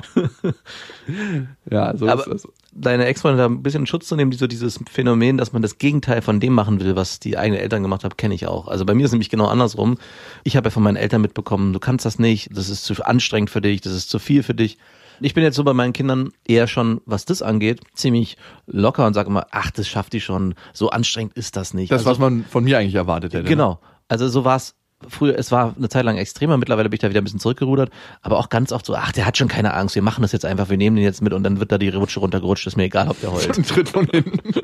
[1.70, 2.48] Ja, so Aber, ist das.
[2.72, 5.78] deine Ex-Freundin da ein bisschen Schutz zu nehmen, die so dieses Phänomen, dass man das
[5.78, 8.68] Gegenteil von dem machen will, was die eigenen Eltern gemacht haben, kenne ich auch.
[8.68, 9.98] Also bei mir ist nämlich genau andersrum.
[10.44, 13.50] Ich habe ja von meinen Eltern mitbekommen, du kannst das nicht, das ist zu anstrengend
[13.50, 14.78] für dich, das ist zu viel für dich.
[15.24, 19.14] Ich bin jetzt so bei meinen Kindern eher schon, was das angeht, ziemlich locker und
[19.14, 21.92] sage immer, ach, das schafft die schon, so anstrengend ist das nicht.
[21.92, 23.44] Das, also, was man von mir eigentlich erwartet hätte.
[23.44, 23.50] ne?
[23.50, 23.80] Genau.
[24.10, 24.76] Also so war es
[25.10, 27.92] früher, es war eine Zeit lang extremer, mittlerweile bin ich da wieder ein bisschen zurückgerudert,
[28.22, 30.46] aber auch ganz oft so, ach, der hat schon keine Angst, wir machen das jetzt
[30.46, 32.84] einfach, wir nehmen den jetzt mit und dann wird da die Rutsche runtergerutscht, ist mir
[32.84, 33.58] egal, ob der heult.
[33.58, 34.40] Ein Tritt von hinten.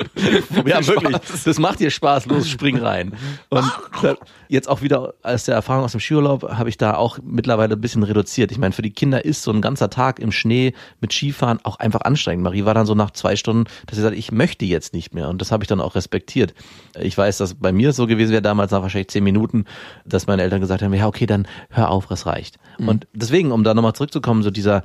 [0.66, 1.18] Ja, wirklich.
[1.46, 3.14] Das macht dir Spaß, los, spring rein.
[3.50, 3.66] Und
[4.50, 7.82] jetzt auch wieder aus der Erfahrung aus dem Skiurlaub habe ich da auch mittlerweile ein
[7.82, 8.52] bisschen reduziert.
[8.52, 11.78] Ich meine, für die Kinder ist so ein ganzer Tag im Schnee mit Skifahren auch
[11.78, 12.44] einfach anstrengend.
[12.44, 15.30] Marie war dann so nach zwei Stunden, dass sie sagt, ich möchte jetzt nicht mehr.
[15.30, 16.54] Und das habe ich dann auch respektiert.
[17.00, 19.66] Ich weiß, dass bei mir so gewesen wäre, damals nach wahrscheinlich zehn Minuten,
[20.06, 22.58] dass meine Eltern gesagt haben, ja, okay, dann hör auf, es reicht.
[22.88, 24.84] Und deswegen, um da nochmal zurückzukommen, so dieser,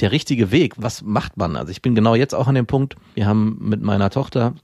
[0.00, 1.56] der richtige Weg, was macht man?
[1.56, 4.54] Also ich bin genau jetzt auch an dem Punkt, wir haben mit meiner Tochter,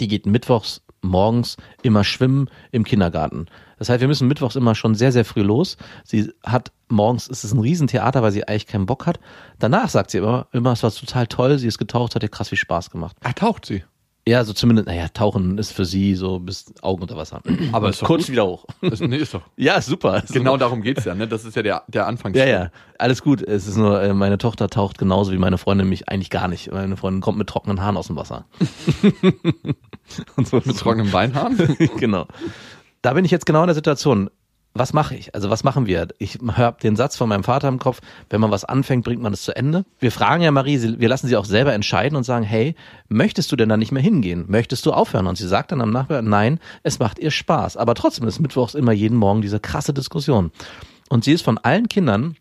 [0.00, 3.46] die geht mittwochs morgens immer schwimmen im Kindergarten.
[3.78, 5.76] Das heißt, wir müssen mittwochs immer schon sehr, sehr früh los.
[6.04, 9.20] Sie hat morgens, es ist ein Riesentheater, weil sie eigentlich keinen Bock hat.
[9.58, 12.48] Danach sagt sie immer, immer, es war total toll, sie ist getaucht, hat ihr krass
[12.48, 13.16] viel Spaß gemacht.
[13.22, 13.84] Ach, taucht sie.
[14.28, 17.40] Ja, so zumindest, naja, tauchen ist für sie so bis Augen unter Wasser.
[17.72, 18.32] Aber ist kurz gut.
[18.32, 18.64] wieder hoch.
[18.82, 19.42] Das, nee, ist doch.
[19.56, 20.16] Ja, ist super.
[20.24, 20.58] Ist Genau super.
[20.58, 21.28] darum geht's ja, ne?
[21.28, 22.34] Das ist ja der, der Anfang.
[22.34, 23.40] Ja, ja, alles gut.
[23.40, 26.72] Es ist nur, äh, meine Tochter taucht genauso wie meine Freundin mich eigentlich gar nicht.
[26.72, 28.46] Meine Freundin kommt mit trockenen Haaren aus dem Wasser.
[30.36, 31.76] Und so Mit trockenem Beinhaaren?
[31.98, 32.26] genau.
[33.02, 34.30] Da bin ich jetzt genau in der Situation.
[34.78, 35.34] Was mache ich?
[35.34, 36.08] Also was machen wir?
[36.18, 39.32] Ich habe den Satz von meinem Vater im Kopf, wenn man was anfängt, bringt man
[39.32, 39.84] es zu Ende.
[39.98, 42.74] Wir fragen ja Marie, wir lassen sie auch selber entscheiden und sagen, hey,
[43.08, 44.44] möchtest du denn da nicht mehr hingehen?
[44.48, 45.26] Möchtest du aufhören?
[45.26, 47.76] Und sie sagt dann am Nachbar, nein, es macht ihr Spaß.
[47.76, 50.50] Aber trotzdem ist Mittwochs immer jeden Morgen diese krasse Diskussion.
[51.08, 52.36] Und sie ist von allen Kindern,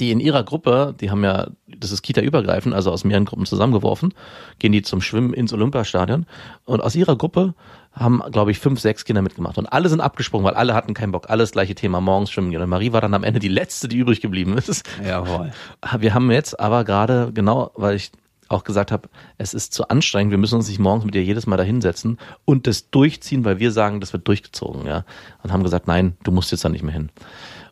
[0.00, 4.14] die in ihrer Gruppe, die haben ja, das ist Kita-übergreifend, also aus mehreren Gruppen zusammengeworfen,
[4.58, 6.26] gehen die zum Schwimmen ins Olympiastadion.
[6.64, 7.54] Und aus ihrer Gruppe
[7.92, 9.58] haben, glaube ich, fünf, sechs Kinder mitgemacht.
[9.58, 11.28] Und alle sind abgesprungen, weil alle hatten keinen Bock.
[11.28, 12.62] Alles gleiche Thema, morgens schwimmen gehen.
[12.62, 14.84] Und Marie war dann am Ende die letzte, die übrig geblieben ist.
[15.04, 15.52] Jawohl.
[15.98, 18.12] Wir haben jetzt aber gerade, genau, weil ich
[18.52, 21.46] auch gesagt habe, es ist zu anstrengend, wir müssen uns nicht morgens mit ihr jedes
[21.46, 25.04] Mal dahinsetzen und das durchziehen, weil wir sagen, das wird durchgezogen, ja.
[25.42, 27.10] Und haben gesagt, nein, du musst jetzt da nicht mehr hin.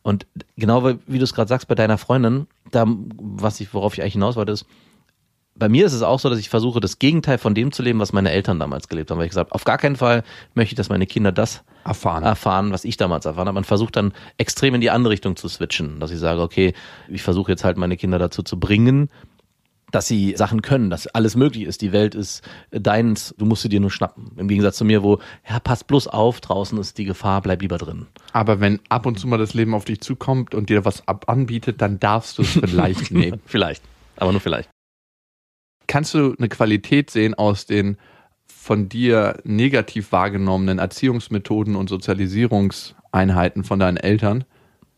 [0.03, 4.03] Und genau wie du es gerade sagst, bei deiner Freundin, da, was ich, worauf ich
[4.03, 4.67] eigentlich hinaus wollte, ist,
[5.61, 8.01] bei mir ist es auch so, dass ich versuche, das Gegenteil von dem zu leben,
[8.01, 9.19] was meine Eltern damals gelebt haben.
[9.19, 12.23] Weil ich gesagt habe, auf gar keinen Fall möchte ich, dass meine Kinder das Erfahren.
[12.23, 13.55] erfahren, was ich damals erfahren habe.
[13.55, 16.73] Man versucht dann extrem in die andere Richtung zu switchen, dass ich sage, okay,
[17.09, 19.11] ich versuche jetzt halt meine Kinder dazu zu bringen,
[19.91, 21.81] dass sie Sachen können, dass alles möglich ist.
[21.83, 24.33] Die Welt ist deins, du musst sie dir nur schnappen.
[24.37, 27.79] Im Gegensatz zu mir, wo, ja, pass bloß auf, draußen ist die Gefahr, bleib lieber
[27.79, 28.07] drin.
[28.33, 31.29] Aber wenn ab und zu mal das Leben auf dich zukommt und dir was ab
[31.29, 33.41] anbietet, dann darfst du es vielleicht nehmen.
[33.47, 33.83] Vielleicht,
[34.17, 34.69] aber nur vielleicht.
[35.87, 37.97] Kannst du eine Qualität sehen aus den
[38.47, 44.45] von dir negativ wahrgenommenen Erziehungsmethoden und Sozialisierungseinheiten von deinen Eltern?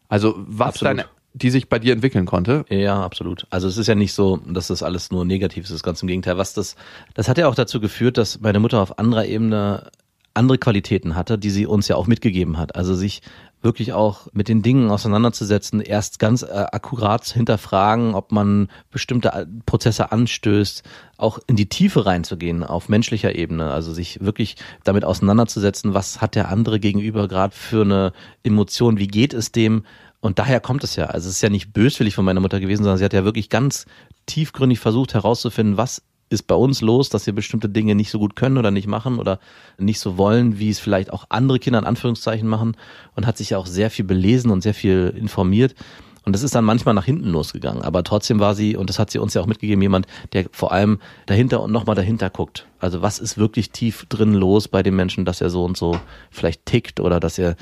[0.09, 0.99] Also was Absolut.
[0.99, 2.65] deine, die sich bei dir entwickeln konnte?
[2.69, 3.47] Ja, absolut.
[3.51, 6.39] Also es ist ja nicht so, dass das alles nur negativ ist, ganz im Gegenteil.
[6.39, 6.77] Was das,
[7.15, 9.91] das hat ja auch dazu geführt, dass meine Mutter auf anderer Ebene
[10.35, 12.77] andere Qualitäten hatte, die sie uns ja auch mitgegeben hat.
[12.77, 13.23] Also sich
[13.61, 19.47] wirklich auch mit den Dingen auseinanderzusetzen, erst ganz äh, akkurat hinterfragen, ob man bestimmte äh,
[19.67, 20.83] Prozesse anstößt,
[21.17, 26.35] auch in die Tiefe reinzugehen auf menschlicher Ebene, also sich wirklich damit auseinanderzusetzen, was hat
[26.35, 29.85] der andere gegenüber gerade für eine Emotion, wie geht es dem,
[30.23, 31.07] und daher kommt es ja.
[31.07, 33.49] Also es ist ja nicht böswillig von meiner Mutter gewesen, sondern sie hat ja wirklich
[33.51, 33.87] ganz
[34.27, 38.37] tiefgründig versucht herauszufinden, was ist bei uns los, dass wir bestimmte Dinge nicht so gut
[38.37, 39.41] können oder nicht machen oder
[39.79, 42.77] nicht so wollen, wie es vielleicht auch andere Kinder in Anführungszeichen machen
[43.17, 45.75] und hat sich ja auch sehr viel belesen und sehr viel informiert.
[46.25, 47.83] Und das ist dann manchmal nach hinten losgegangen.
[47.83, 50.71] Aber trotzdem war sie, und das hat sie uns ja auch mitgegeben, jemand, der vor
[50.71, 52.69] allem dahinter und nochmal dahinter guckt.
[52.79, 55.99] Also was ist wirklich tief drin los bei dem Menschen, dass er so und so
[56.31, 57.57] vielleicht tickt oder dass er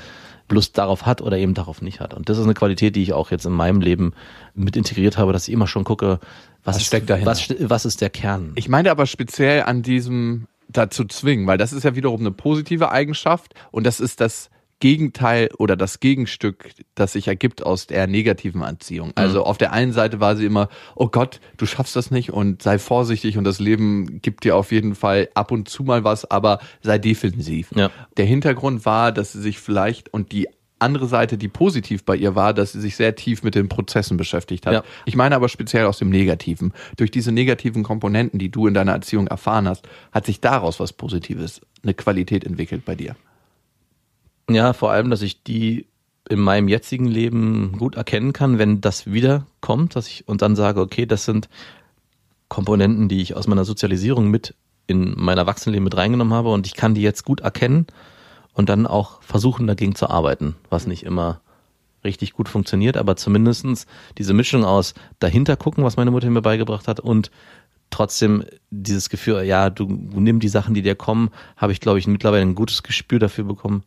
[0.52, 2.14] Lust darauf hat oder eben darauf nicht hat.
[2.14, 4.12] Und das ist eine Qualität, die ich auch jetzt in meinem Leben
[4.54, 6.20] mit integriert habe, dass ich immer schon gucke,
[6.64, 7.30] was, Was steckt dahinter?
[7.30, 8.52] Was, was ist der Kern?
[8.54, 12.90] Ich meine aber speziell an diesem dazu zwingen, weil das ist ja wiederum eine positive
[12.92, 14.50] Eigenschaft und das ist das
[14.80, 19.12] Gegenteil oder das Gegenstück, das sich ergibt aus der negativen Erziehung.
[19.14, 22.62] Also auf der einen Seite war sie immer, oh Gott, du schaffst das nicht und
[22.62, 26.30] sei vorsichtig und das Leben gibt dir auf jeden Fall ab und zu mal was,
[26.30, 27.70] aber sei defensiv.
[27.74, 27.90] Ja.
[28.16, 32.34] Der Hintergrund war, dass sie sich vielleicht und die andere Seite, die positiv bei ihr
[32.34, 34.72] war, dass sie sich sehr tief mit den Prozessen beschäftigt hat.
[34.72, 34.82] Ja.
[35.04, 36.72] Ich meine aber speziell aus dem Negativen.
[36.96, 40.94] Durch diese negativen Komponenten, die du in deiner Erziehung erfahren hast, hat sich daraus was
[40.94, 43.14] Positives, eine Qualität entwickelt bei dir.
[44.48, 45.86] Ja, vor allem, dass ich die
[46.28, 50.80] in meinem jetzigen Leben gut erkennen kann, wenn das wiederkommt, dass ich und dann sage,
[50.80, 51.48] okay, das sind
[52.48, 54.54] Komponenten, die ich aus meiner Sozialisierung mit
[54.86, 57.86] in mein Erwachsenenleben mit reingenommen habe und ich kann die jetzt gut erkennen
[58.54, 61.40] und dann auch versuchen, dagegen zu arbeiten, was nicht immer
[62.04, 63.86] richtig gut funktioniert, aber zumindestens
[64.18, 67.30] diese Mischung aus dahinter gucken, was meine Mutter mir beigebracht hat und
[67.90, 72.06] trotzdem dieses Gefühl, ja, du nimm die Sachen, die dir kommen, habe ich, glaube ich,
[72.06, 73.82] mittlerweile ein gutes Gespür dafür bekommen,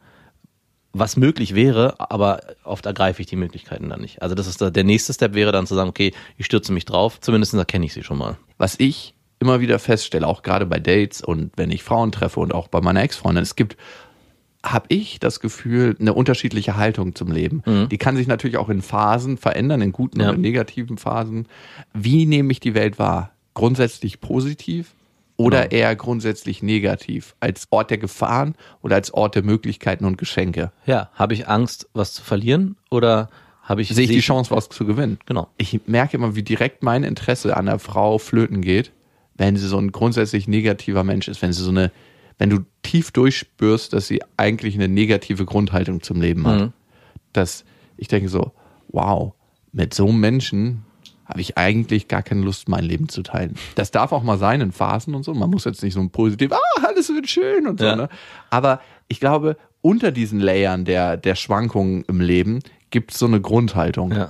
[0.94, 4.22] was möglich wäre, aber oft ergreife ich die Möglichkeiten dann nicht.
[4.22, 6.86] Also das ist da, der nächste Step wäre dann zu sagen, okay, ich stürze mich
[6.86, 8.38] drauf, zumindest erkenne ich sie schon mal.
[8.60, 12.54] Was ich immer wieder feststelle, auch gerade bei Dates und wenn ich Frauen treffe und
[12.54, 13.76] auch bei meiner Ex-Freundin, es gibt
[14.66, 17.64] habe ich das Gefühl, eine unterschiedliche Haltung zum Leben.
[17.66, 17.90] Mhm.
[17.90, 20.30] Die kann sich natürlich auch in Phasen verändern, in guten Ja.
[20.30, 21.48] und in negativen Phasen.
[21.94, 23.32] Wie nehme ich die Welt wahr?
[23.56, 24.94] Grundsätzlich positiv
[25.38, 25.76] oder Genau.
[25.76, 27.36] eher grundsätzlich negativ?
[27.40, 30.72] Als Ort der Gefahren oder als Ort der Möglichkeiten und Geschenke?
[30.86, 33.30] Ja, habe ich Angst, was zu verlieren oder
[33.64, 35.20] habe ich Sehe ich die Chance, was zu gewinnen?
[35.26, 35.48] Genau.
[35.58, 38.92] ich merke immer, wie direkt mein Interesse an der Frau flöten geht,
[39.36, 41.92] wenn sie so ein grundsätzlich negativer Mensch ist, wenn sie so eine,
[42.38, 46.60] wenn du tief durchspürst, dass sie eigentlich eine negative Grundhaltung zum Leben hat.
[46.60, 46.74] Mhm.
[47.32, 47.64] Dass
[47.98, 48.52] ich denke so,
[48.90, 49.34] wow,
[49.72, 50.86] mit so einem Menschen
[51.34, 53.56] habe ich eigentlich gar keine Lust, mein Leben zu teilen.
[53.74, 55.34] Das darf auch mal sein in Phasen und so.
[55.34, 57.88] Man muss jetzt nicht so ein positiv, ah, alles wird schön und so.
[57.88, 57.96] Ja.
[57.96, 58.10] Ne?
[58.52, 62.60] Aber ich glaube, unter diesen Layern der, der Schwankungen im Leben
[62.92, 64.12] gibt es so eine Grundhaltung.
[64.12, 64.30] Ja.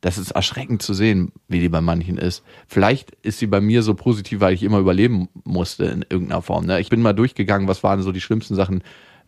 [0.00, 2.42] Das ist erschreckend zu sehen, wie die bei manchen ist.
[2.66, 6.66] Vielleicht ist sie bei mir so positiv, weil ich immer überleben musste in irgendeiner Form.
[6.66, 6.80] Ne?
[6.80, 8.82] Ich bin mal durchgegangen, was waren so die schlimmsten Sachen,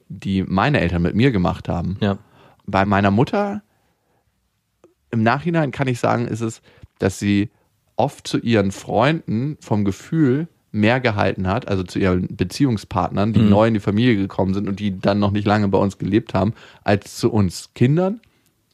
[0.09, 1.99] die meine Eltern mit mir gemacht haben.
[2.01, 2.19] Ja.
[2.67, 3.63] Bei meiner Mutter,
[5.13, 6.63] im Nachhinein kann ich sagen, ist es,
[6.99, 7.51] dass sie
[7.97, 13.69] oft zu ihren Freunden vom Gefühl mehr gehalten hat, also zu ihren Beziehungspartnern, die neu
[13.69, 16.53] in die Familie gekommen sind und die dann noch nicht lange bei uns gelebt haben,
[16.85, 18.21] als zu uns Kindern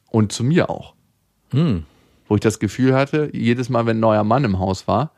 [0.09, 0.93] und zu mir auch
[1.51, 1.83] Hm.
[2.27, 5.11] wo ich das Gefühl hatte, jedes Mal, wenn ein neuer Mann im Haus war,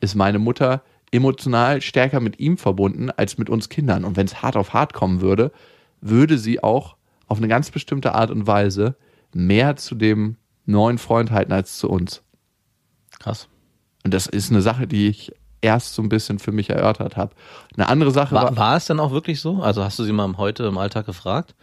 [0.00, 4.04] ist meine Mutter emotional stärker mit ihm verbunden als mit uns Kindern.
[4.04, 5.52] Und wenn es hart auf hart kommen würde,
[6.00, 6.96] würde sie auch
[7.28, 8.96] auf eine ganz bestimmte Art und Weise
[9.34, 12.22] mehr zu dem neuen Freund halten als zu uns.
[13.22, 13.48] Krass.
[14.04, 17.32] Und das ist eine Sache, die ich erst so ein bisschen für mich erörtert habe.
[17.76, 19.62] Eine andere Sache war, War, war es denn auch wirklich so?
[19.62, 21.54] Also hast du sie mal heute im Alltag gefragt?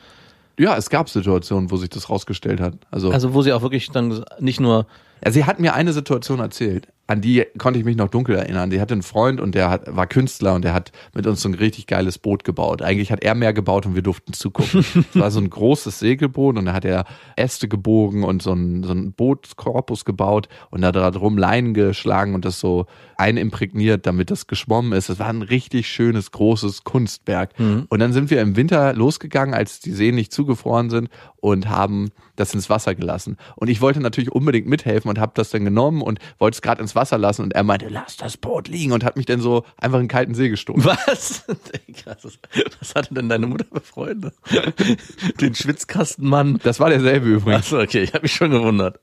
[0.58, 2.74] ja, es gab Situationen, wo sich das rausgestellt hat.
[2.91, 4.88] Also, Also wo sie auch wirklich dann nicht nur
[5.24, 8.69] Ja, sie hat mir eine Situation erzählt, an die konnte ich mich noch dunkel erinnern.
[8.69, 11.50] Die hatte einen Freund und der hat, war Künstler und der hat mit uns so
[11.50, 12.84] ein richtig geiles Boot gebaut.
[12.84, 14.86] Eigentlich hat er mehr gebaut und wir durften zugucken.
[15.13, 18.84] es war so ein großes Segelboot und da hat er Äste gebogen und so ein,
[18.84, 22.86] so ein Bootskorpus gebaut und da drum Leinen geschlagen und das so
[23.17, 25.10] einimprägniert, damit das geschwommen ist.
[25.10, 27.54] Es war ein richtig schönes, großes Kunstwerk.
[27.89, 31.10] Und dann sind wir im Winter losgegangen, als die Seen nicht zugefroren sind
[31.41, 33.38] und haben das ins Wasser gelassen.
[33.56, 36.82] Und ich wollte natürlich unbedingt mithelfen und habe das dann genommen und wollte es gerade
[36.82, 39.63] ins Wasser lassen und er meinte, lass das Boot liegen und hat mich dann so
[39.78, 40.86] einfach in den kalten See gestoßen.
[40.86, 41.45] Was?
[41.95, 42.39] Krass.
[42.80, 44.34] Was hatte denn deine Mutter für Freunde?
[45.41, 46.60] Den Schwitzkastenmann.
[46.63, 47.65] Das war derselbe übrigens.
[47.65, 48.99] Achso, okay, ich habe mich schon gewundert.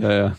[0.00, 0.36] Ja, ja.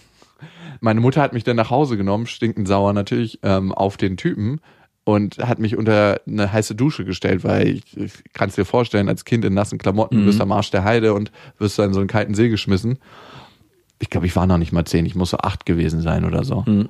[0.79, 4.61] Meine Mutter hat mich dann nach Hause genommen, stinkend sauer natürlich, ähm, auf den Typen
[5.03, 9.09] und hat mich unter eine heiße Dusche gestellt, weil ich, ich kann es dir vorstellen,
[9.09, 10.25] als Kind in nassen Klamotten, Mhm.
[10.27, 12.99] bist am Arsch der Heide und wirst dann in so einen kalten See geschmissen.
[13.99, 16.43] Ich glaube, ich war noch nicht mal zehn, ich muss so acht gewesen sein oder
[16.43, 16.63] so.
[16.67, 16.89] Mhm.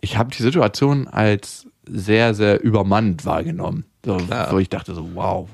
[0.00, 3.84] Ich habe die Situation als sehr, sehr übermannt wahrgenommen.
[4.04, 4.18] So,
[4.50, 5.48] wo ich dachte so, wow.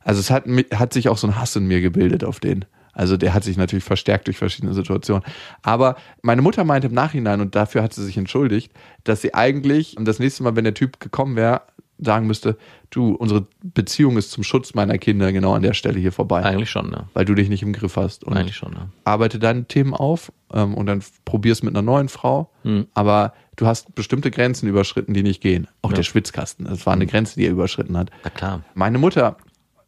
[0.00, 2.64] Also es hat, hat sich auch so ein Hass in mir gebildet auf den.
[2.94, 5.24] Also der hat sich natürlich verstärkt durch verschiedene Situationen.
[5.62, 8.72] Aber meine Mutter meinte im Nachhinein, und dafür hat sie sich entschuldigt,
[9.04, 11.62] dass sie eigentlich und das nächste Mal, wenn der Typ gekommen wäre,
[11.98, 12.56] sagen müsste,
[12.90, 16.42] du, unsere Beziehung ist zum Schutz meiner Kinder genau an der Stelle hier vorbei.
[16.42, 17.08] Eigentlich schon, ja.
[17.14, 18.24] Weil du dich nicht im Griff hast.
[18.24, 18.88] Und Eigentlich schon, ja.
[19.04, 22.50] arbeite deine Themen auf ähm, und dann probier's mit einer neuen Frau.
[22.94, 25.68] Aber du hast bestimmte Grenzen überschritten, die nicht gehen.
[25.82, 28.10] Auch der Schwitzkasten, das war eine Grenze, die er überschritten hat.
[28.24, 28.62] Na klar.
[28.74, 29.36] Meine Mutter,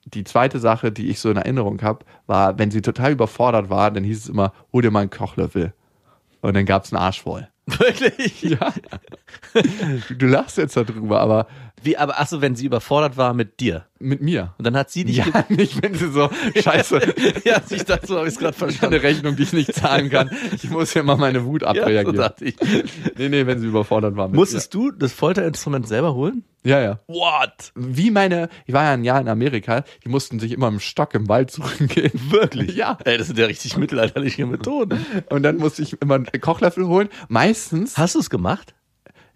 [0.06, 3.90] die zweite Sache, die ich so in Erinnerung habe, war, wenn sie total überfordert war,
[3.90, 5.72] dann hieß es immer, hol dir mal einen Kochlöffel.
[6.42, 7.48] Und dann gab's einen Arsch voll.
[7.66, 8.42] Wirklich?
[8.60, 8.72] Ja.
[10.16, 11.46] du, lachst jetzt darüber, aber
[11.82, 13.86] Wie, aber achso, wenn sie überfordert war mit dir.
[13.98, 14.54] mit mir.
[14.58, 15.16] Und dann hat sie dich.
[15.16, 17.00] Ja, nicht, wenn sie so, scheiße,
[17.44, 18.94] ja, ich dachte, so habe ich es gerade verstanden.
[18.94, 20.30] eine Rechnung, die ich nicht zahlen kann.
[20.54, 22.16] Ich muss ja mal meine Wut Ja, so abreagieren.
[22.16, 22.56] dachte ich.
[23.16, 24.28] nee, nee, wenn sie überfordert war.
[24.28, 26.44] Mit Musstest du das Folterinstrument selber holen?
[26.66, 26.98] Ja, ja.
[27.06, 27.70] What?
[27.76, 31.14] Wie meine, ich war ja ein Jahr in Amerika, die mussten sich immer im Stock
[31.14, 32.10] im Wald suchen gehen.
[32.30, 32.74] Wirklich?
[32.74, 32.98] Ja.
[33.04, 35.06] Ey, das sind ja richtig mittelalterliche Methoden.
[35.30, 37.08] Und dann musste ich immer einen Kochlöffel holen.
[37.28, 38.74] Meistens, Hast du es gemacht?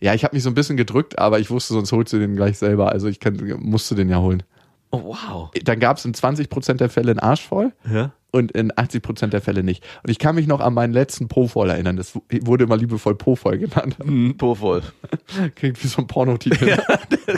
[0.01, 2.35] ja, ich habe mich so ein bisschen gedrückt, aber ich wusste, sonst holst du den
[2.35, 2.91] gleich selber.
[2.91, 4.43] Also ich kann, musste den ja holen.
[4.93, 5.51] Oh, wow.
[5.65, 8.11] Dann gab es in 20% der Fälle einen Arsch voll Ja.
[8.33, 9.85] und in 80% der Fälle nicht.
[10.03, 11.97] Und ich kann mich noch an meinen letzten Po voll erinnern.
[11.97, 13.97] Das wurde immer liebevoll Po voll genannt.
[14.05, 14.83] Mhm, po voll.
[15.55, 16.69] Klingt wie so ein Pornotitel.
[16.71, 16.77] Ja,
[17.09, 17.35] das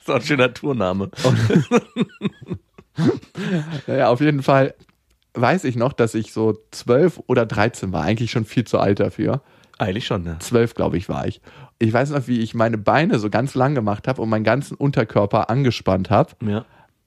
[0.00, 1.10] ist auch ein schöner Tourname.
[3.86, 4.74] Naja, auf jeden Fall
[5.34, 8.02] weiß ich noch, dass ich so 12 oder 13 war.
[8.02, 9.42] Eigentlich schon viel zu alt dafür.
[9.78, 10.36] Eigentlich schon, ne?
[10.38, 11.40] 12, glaube ich, war ich.
[11.78, 14.74] Ich weiß noch, wie ich meine Beine so ganz lang gemacht habe und meinen ganzen
[14.76, 16.64] Unterkörper angespannt habe, Ja.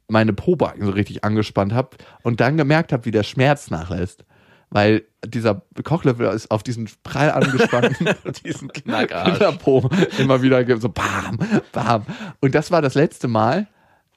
[0.10, 1.92] meine Pobacken so richtig angespannt habe
[2.24, 4.26] und dann gemerkt habe, wie der Schmerz nachlässt.
[4.70, 8.08] Weil dieser Kochlöffel ist auf diesen prall angespannten
[8.46, 8.70] Diesen.
[8.86, 11.40] Hinterpo immer wieder so bam,
[11.72, 12.04] bam.
[12.42, 13.68] Und das war das letzte Mal,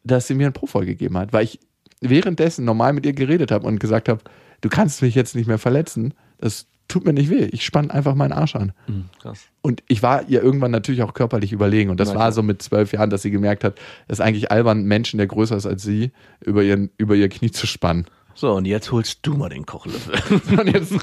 [0.03, 1.61] dass sie mir einen Po vollgegeben hat, weil ich
[2.01, 4.21] währenddessen normal mit ihr geredet habe und gesagt habe,
[4.61, 6.15] du kannst mich jetzt nicht mehr verletzen.
[6.39, 7.45] Das tut mir nicht weh.
[7.53, 8.73] Ich spann einfach meinen Arsch an.
[8.87, 9.47] Mhm, krass.
[9.63, 11.91] Und ich war ihr irgendwann natürlich auch körperlich überlegen.
[11.91, 14.85] Und das war so mit zwölf Jahren, dass sie gemerkt hat, es ist eigentlich albern,
[14.85, 18.07] Menschen, der größer ist als sie, über, ihren, über ihr Knie zu spannen.
[18.41, 20.15] So, und jetzt holst du mal den Kochlöffel.
[20.59, 20.95] Und jetzt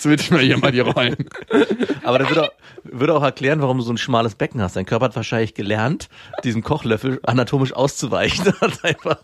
[0.00, 1.28] switchen wir hier mal die Rollen.
[2.02, 2.52] Aber das würde auch,
[2.84, 4.76] würde auch erklären, warum du so ein schmales Becken hast.
[4.76, 6.08] Dein Körper hat wahrscheinlich gelernt,
[6.42, 8.46] diesem Kochlöffel anatomisch auszuweichen.
[8.62, 9.18] Hat einfach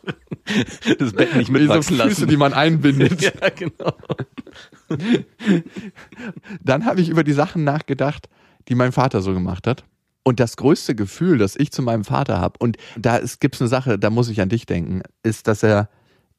[0.99, 2.29] das Becken nicht mitwachsen Füße, lassen.
[2.29, 3.23] die man einbindet.
[3.41, 3.95] ja, genau.
[6.63, 8.29] Dann habe ich über die Sachen nachgedacht,
[8.69, 9.85] die mein Vater so gemacht hat.
[10.25, 13.69] Und das größte Gefühl, das ich zu meinem Vater habe, und da gibt es eine
[13.69, 15.89] Sache, da muss ich an dich denken, ist, dass er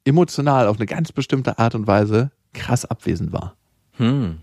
[0.04, 3.56] emotional auf eine ganz bestimmte Art und Weise krass abwesend war.
[3.92, 4.38] Hm.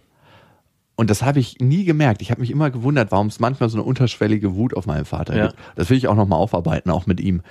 [0.95, 2.21] Und das habe ich nie gemerkt.
[2.21, 5.35] Ich habe mich immer gewundert, warum es manchmal so eine unterschwellige Wut auf meinen Vater
[5.35, 5.47] Ja.
[5.47, 5.59] gibt.
[5.75, 7.41] Das will ich auch nochmal aufarbeiten, auch mit ihm.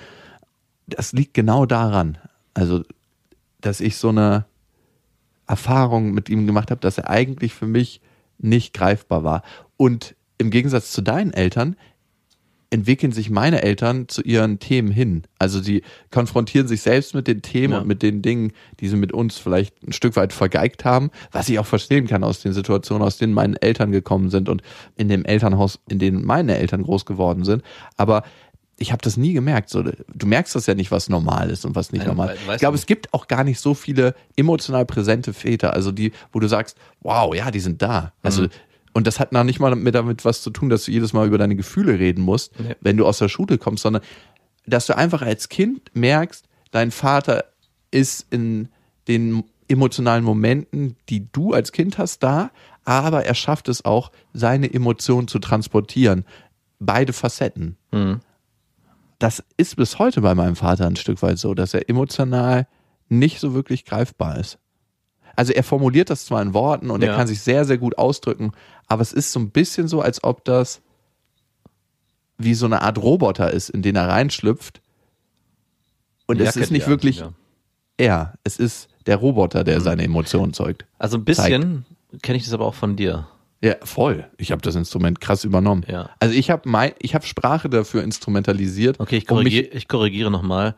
[0.87, 2.17] Das liegt genau daran,
[2.53, 2.83] also,
[3.59, 4.45] dass ich so eine
[5.47, 8.01] Erfahrung mit ihm gemacht habe, dass er eigentlich für mich
[8.37, 9.43] nicht greifbar war.
[9.77, 11.75] Und im Gegensatz zu deinen Eltern
[12.71, 15.23] entwickeln sich meine Eltern zu ihren Themen hin.
[15.37, 17.79] Also sie konfrontieren sich selbst mit den Themen Ja.
[17.79, 21.49] und mit den Dingen, die sie mit uns vielleicht ein Stück weit vergeigt haben, was
[21.49, 24.61] ich auch verstehen kann aus den Situationen, aus denen meine Eltern gekommen sind und
[24.95, 27.61] in dem Elternhaus, in dem meine Eltern groß geworden sind.
[27.97, 28.23] Aber
[28.77, 29.69] ich habe das nie gemerkt.
[29.69, 32.41] So, du merkst das ja nicht, was normal ist und was nicht Nein, normal ist.
[32.53, 36.39] Ich glaube, es gibt auch gar nicht so viele emotional präsente Väter, also die, wo
[36.39, 38.13] du sagst, wow, ja, die sind da.
[38.23, 38.47] Also
[38.93, 41.27] und das hat noch nicht mal mit damit was zu tun, dass du jedes Mal
[41.27, 42.75] über deine Gefühle reden musst, Nee.
[42.81, 44.01] wenn du aus der Schule kommst, sondern
[44.65, 47.45] dass du einfach als Kind merkst, dein Vater
[47.91, 48.69] ist in
[49.07, 52.51] den emotionalen Momenten, die du als Kind hast, da,
[52.83, 56.25] aber er schafft es auch, seine Emotionen zu transportieren.
[56.79, 57.77] Beide Facetten.
[57.91, 58.19] Mhm.
[59.19, 62.67] Das ist bis heute bei meinem Vater ein Stück weit so, dass er emotional
[63.07, 64.57] nicht so wirklich greifbar ist.
[65.35, 67.15] Also er formuliert das zwar in Worten und er Ja.
[67.15, 68.51] kann sich sehr, sehr gut ausdrücken,
[68.87, 70.81] aber es ist so ein bisschen so, als ob das
[72.37, 74.81] wie so eine Art Roboter ist, in den er reinschlüpft.
[76.27, 77.35] Und es Jacke, ist nicht er wirklich anzieht,
[77.97, 80.85] er, es ist der Roboter, der seine Emotionen zeugt.
[80.97, 81.85] Also ein bisschen
[82.21, 83.27] kenne ich das aber auch von dir.
[83.63, 84.27] Ja, voll.
[84.37, 85.85] Ich habe das Instrument krass übernommen.
[85.87, 86.09] Ja.
[86.19, 88.99] Also ich habe mein, ich habe Sprache dafür instrumentalisiert.
[88.99, 90.75] Okay, ich um korrigiere, ich korrigiere nochmal.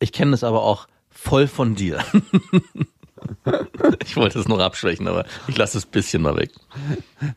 [0.00, 1.98] Ich kenne das aber auch voll von dir.
[4.04, 6.50] ich wollte es noch abschwächen, aber ich lasse es ein bisschen mal weg.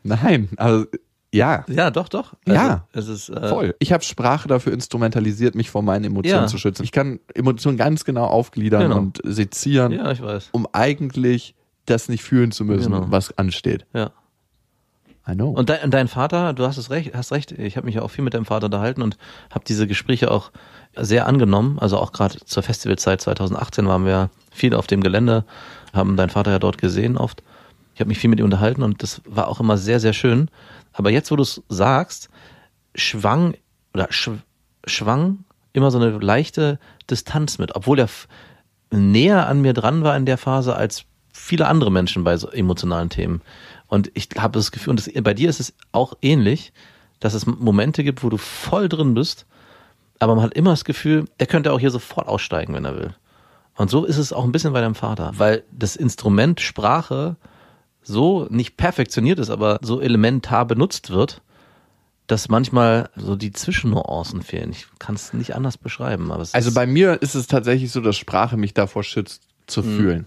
[0.02, 0.86] Nein, also
[1.32, 2.34] ja, Ja, doch, doch.
[2.46, 2.86] Ja.
[2.92, 3.74] Es ist, äh, voll.
[3.80, 6.46] Ich habe Sprache dafür instrumentalisiert, mich vor meinen Emotionen Ja.
[6.46, 6.84] zu schützen.
[6.84, 8.98] Ich kann Emotionen ganz genau aufgliedern Genau.
[8.98, 10.50] und sezieren, Ja, ich weiß.
[10.52, 13.06] um eigentlich das nicht fühlen zu müssen, Genau.
[13.10, 13.84] was ansteht.
[13.92, 14.12] Ja.
[15.26, 15.50] I know.
[15.50, 17.52] Und dein, und dein Vater, du hast es recht, hast recht.
[17.52, 19.16] Ich habe mich ja auch viel mit deinem Vater unterhalten und
[19.50, 20.50] habe diese Gespräche auch
[20.96, 21.78] sehr angenommen.
[21.78, 25.44] Also auch gerade zur Festivalzeit 2018 waren wir viel auf dem Gelände,
[25.92, 27.42] haben deinen Vater ja dort gesehen oft.
[27.94, 30.50] Ich habe mich viel mit ihm unterhalten und das war auch immer sehr, sehr schön.
[30.92, 32.28] Aber jetzt, wo du es sagst,
[32.94, 33.54] schwang
[33.94, 34.38] oder schw
[34.86, 38.08] schwang immer so eine leichte Distanz mit, obwohl er
[38.90, 43.08] näher an mir dran war in der Phase als viele andere Menschen bei so emotionalen
[43.08, 43.40] Themen.
[43.94, 46.72] Und ich habe das Gefühl, und das, bei dir ist es auch ähnlich,
[47.20, 49.46] dass es Momente gibt, wo du voll drin bist,
[50.18, 53.14] aber man hat immer das Gefühl, der könnte auch hier sofort aussteigen, wenn er will.
[53.76, 57.36] Und so ist es auch ein bisschen bei deinem Vater, weil das Instrument Sprache
[58.02, 61.40] so nicht perfektioniert ist, aber so elementar benutzt wird,
[62.26, 64.70] dass manchmal so die Zwischennuancen fehlen.
[64.72, 66.32] Ich kann es nicht anders beschreiben.
[66.32, 69.82] Aber es Also bei mir ist es tatsächlich so, dass Sprache mich davor schützt, zu
[69.82, 69.96] Mhm.
[69.96, 70.26] fühlen.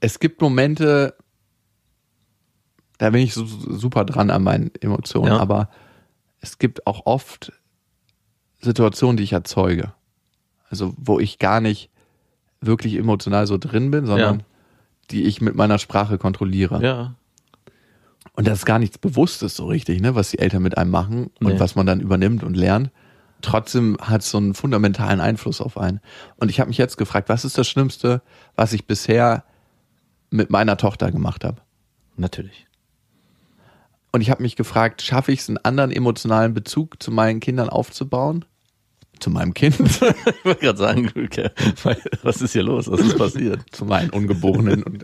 [0.00, 1.14] Es gibt Momente,
[2.98, 5.38] da bin ich so, super dran an meinen Emotionen, Ja.
[5.38, 5.68] aber
[6.40, 7.52] es gibt auch oft
[8.60, 9.92] Situationen, die ich erzeuge.
[10.70, 11.90] Also wo ich gar nicht
[12.60, 14.44] wirklich emotional so drin bin, sondern Ja.
[15.10, 16.82] die ich mit meiner Sprache kontrolliere.
[16.82, 17.14] ja,
[18.32, 21.30] Und das ist gar nichts Bewusstes so richtig, ne, was die Eltern mit einem machen
[21.40, 21.60] und Nee.
[21.60, 22.90] was man dann übernimmt und lernt,
[23.40, 26.00] trotzdem hat es so einen fundamentalen Einfluss auf einen.
[26.36, 28.20] Und ich habe mich jetzt gefragt, was ist das Schlimmste,
[28.56, 29.44] was ich bisher
[30.30, 31.62] mit meiner Tochter gemacht habe?
[32.16, 32.65] Natürlich.
[34.16, 37.68] Und ich habe mich gefragt, schaffe ich es, einen anderen emotionalen Bezug zu meinen Kindern
[37.68, 38.46] aufzubauen?
[39.20, 39.76] Zu meinem Kind?
[39.78, 41.12] Ich wollte gerade sagen,
[42.22, 42.90] was ist hier los?
[42.90, 43.60] Was ist passiert?
[43.72, 45.02] zu meinen Ungeborenen.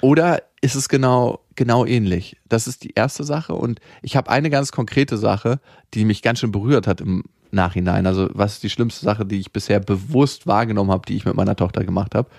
[0.00, 2.38] Oder ist es genau, genau ähnlich?
[2.48, 3.52] Das ist die erste Sache.
[3.52, 5.60] Und ich habe eine ganz konkrete Sache,
[5.92, 8.06] die mich ganz schön berührt hat im Nachhinein.
[8.06, 11.34] Also was ist die schlimmste Sache, die ich bisher bewusst wahrgenommen habe, die ich mit
[11.34, 12.30] meiner Tochter gemacht habe?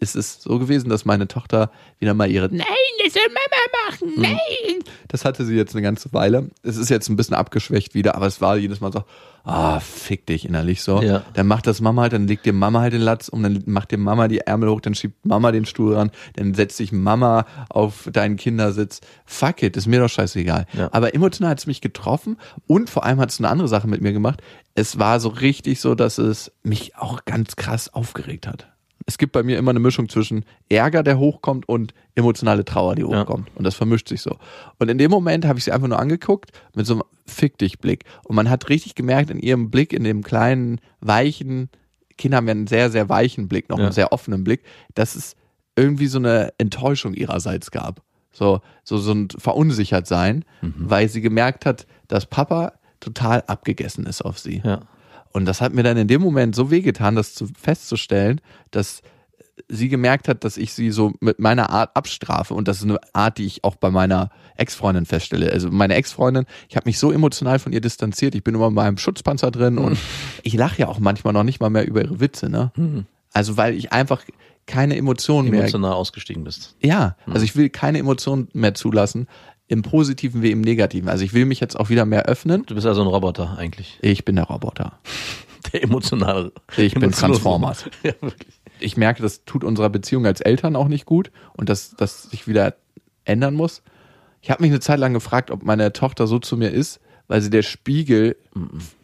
[0.00, 2.66] Es ist so gewesen, dass meine Tochter wieder mal ihre Nein,
[3.04, 4.84] das soll Mama machen, nein.
[5.08, 6.50] Das hatte sie jetzt eine ganze Weile.
[6.62, 9.04] Es ist jetzt ein bisschen abgeschwächt wieder, aber es war jedes Mal so,
[9.44, 11.02] ah, fick dich innerlich so.
[11.02, 11.22] Ja.
[11.34, 13.90] Dann macht das Mama halt, dann legt dir Mama halt den Latz um, dann macht
[13.90, 17.44] dir Mama die Ärmel hoch, dann schiebt Mama den Stuhl ran, dann setzt sich Mama
[17.68, 19.00] auf deinen Kindersitz.
[19.26, 20.66] Fuck it, ist mir doch scheißegal.
[20.72, 20.88] Ja.
[20.92, 24.00] Aber emotional hat es mich getroffen und vor allem hat es eine andere Sache mit
[24.00, 24.40] mir gemacht.
[24.74, 28.68] Es war so richtig so, dass es mich auch ganz krass aufgeregt hat.
[29.10, 33.02] Es gibt bei mir immer eine Mischung zwischen Ärger, der hochkommt, und emotionale Trauer, die
[33.02, 33.08] Ja.
[33.08, 33.48] hochkommt.
[33.56, 34.36] Und das vermischt sich so.
[34.78, 37.80] Und in dem Moment habe ich sie einfach nur angeguckt mit so einem Fick dich
[37.80, 38.04] Blick.
[38.24, 41.70] Und man hat richtig gemerkt in ihrem Blick, in dem kleinen, weichen,
[42.18, 43.84] Kinder haben ja einen sehr, sehr weichen Blick, noch Ja.
[43.86, 44.62] einen sehr offenen Blick,
[44.94, 45.34] dass es
[45.74, 48.02] irgendwie so eine Enttäuschung ihrerseits gab.
[48.32, 54.22] So, so, so ein verunsichert sein, weil sie gemerkt hat, dass Papa total abgegessen ist
[54.22, 54.62] auf sie.
[54.64, 54.82] Ja.
[55.32, 59.02] Und das hat mir dann in dem Moment so wehgetan, das zu, festzustellen, dass
[59.68, 62.54] sie gemerkt hat, dass ich sie so mit meiner Art abstrafe.
[62.54, 65.52] Und das ist eine Art, die ich auch bei meiner Ex-Freundin feststelle.
[65.52, 68.34] Also meine Ex-Freundin, ich habe mich so emotional von ihr distanziert.
[68.34, 69.98] Ich bin immer in meinem Schutzpanzer drin und
[70.42, 72.48] ich lache ja auch manchmal noch nicht mal mehr über ihre Witze.
[72.48, 72.72] Ne?
[73.32, 74.22] Also weil ich einfach
[74.66, 76.76] keine Emotionen mehr Emotional ausgestiegen bist.
[76.80, 79.26] ja, also ich will keine Emotionen mehr zulassen,
[79.70, 81.08] im Positiven wie im Negativen.
[81.08, 82.64] Also ich will mich jetzt auch wieder mehr öffnen.
[82.66, 83.98] Du bist also ein Roboter eigentlich.
[84.02, 84.98] Ich bin der Roboter.
[85.72, 86.52] Der emotionale.
[86.76, 87.84] Ich bin Transformers.
[88.02, 88.60] Ja, wirklich.
[88.80, 92.48] Ich merke, das tut unserer Beziehung als Eltern auch nicht gut und dass das sich
[92.48, 92.74] wieder
[93.24, 93.82] ändern muss.
[94.40, 96.98] Ich habe mich eine Zeit lang gefragt, ob meine Tochter so zu mir ist,
[97.28, 98.36] weil sie der Spiegel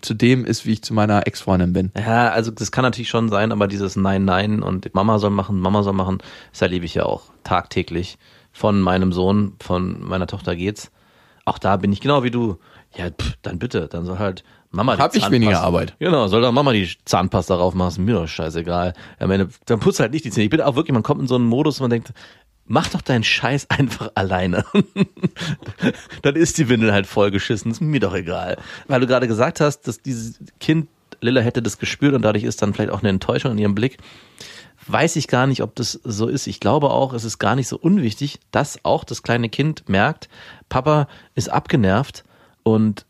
[0.00, 1.92] zu dem ist, wie ich zu meiner Ex-Freundin bin.
[1.94, 5.60] Ja, also das kann natürlich schon sein, aber dieses Nein, Nein und Mama soll machen,
[5.60, 6.18] Mama soll machen,
[6.50, 8.18] das erlebe ich ja auch tagtäglich.
[8.56, 10.90] Von meinem Sohn, von meiner Tochter geht's.
[11.44, 12.58] Auch da bin ich genau wie du.
[12.96, 15.94] Ja, pff, dann bitte, dann soll halt Mama die Hab ich Zahnpasta- weniger Arbeit.
[15.98, 18.94] Genau, soll doch Mama die Zahnpasta drauf machen, mir doch scheißegal.
[19.18, 20.44] Am Ende, dann putzt halt nicht die Zähne.
[20.44, 22.14] Ich bin auch wirklich, man kommt in so einen Modus, wo man denkt,
[22.64, 24.64] mach doch deinen Scheiß einfach alleine.
[26.22, 28.56] dann ist die Windel halt vollgeschissen, ist mir doch egal.
[28.88, 30.88] Weil du gerade gesagt hast, dass dieses Kind,
[31.20, 33.98] Lilla hätte das gespürt und dadurch ist dann vielleicht auch eine Enttäuschung in ihrem Blick.
[34.86, 36.46] Weiß ich gar nicht, ob das so ist.
[36.46, 40.28] Ich glaube auch, es ist gar nicht so unwichtig, dass auch das kleine Kind merkt,
[40.68, 42.24] Papa ist abgenervt
[42.62, 43.06] und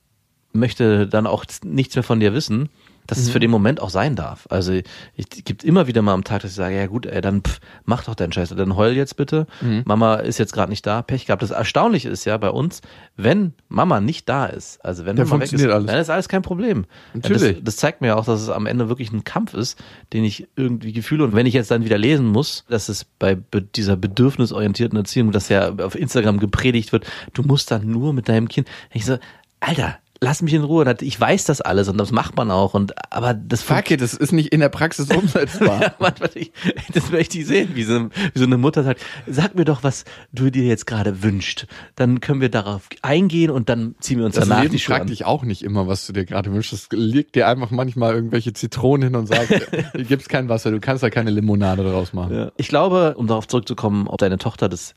[0.53, 2.71] möchte dann auch nichts mehr von dir wissen,
[3.07, 4.47] dass es für den Moment auch sein darf.
[4.51, 7.43] Also ich gibt immer wieder mal am Tag, dass ich sage, ja gut, ey, dann
[7.43, 9.47] pff, mach doch deinen Scheiß, dann heul jetzt bitte.
[9.85, 11.43] Mama ist jetzt gerade nicht da, Pech gehabt.
[11.43, 12.83] Das Erstaunliche ist ja bei uns,
[13.17, 15.87] wenn Mama nicht da ist, also wenn Dann Mama weg ist, alles.
[15.87, 16.87] dann ist alles kein Problem.
[17.15, 17.55] Natürlich.
[17.57, 19.79] Das, das zeigt mir ja auch, dass es am Ende wirklich ein Kampf ist,
[20.13, 21.25] den ich irgendwie gefühle.
[21.25, 25.33] Und wenn ich jetzt dann wieder lesen muss, dass es bei be dieser bedürfnisorientierten Erziehung,
[25.33, 28.69] das ja auf Instagram gepredigt wird, du musst dann nur mit deinem Kind.
[28.93, 29.19] Ich so,
[29.61, 30.85] Alter, lass mich in Ruhe.
[30.85, 32.75] Das- Ich weiß das alles und das macht man auch.
[32.75, 35.81] Und aber das Fuck it, das ist nicht in der Praxis umsetzbar.
[35.83, 36.53] ja, manchmal, ich,
[36.93, 40.05] das möchte ich sehen, wie so, wie so eine Mutter sagt, sag mir doch, was
[40.33, 41.67] du dir jetzt gerade wünschst.
[41.95, 44.97] Dann können wir darauf eingehen und dann ziehen wir uns Das danach Leben die Schuhe
[44.97, 46.73] fragt dich auch nicht immer, was du dir gerade wünschst.
[46.73, 49.49] Es legt dir einfach manchmal irgendwelche Zitronen hin und sagt,
[49.95, 52.35] hier gibt's kein Wasser, du kannst da keine Limonade draus machen.
[52.35, 52.53] Ja.
[52.57, 54.95] Ich glaube, um darauf zurückzukommen, ob deine Tochter das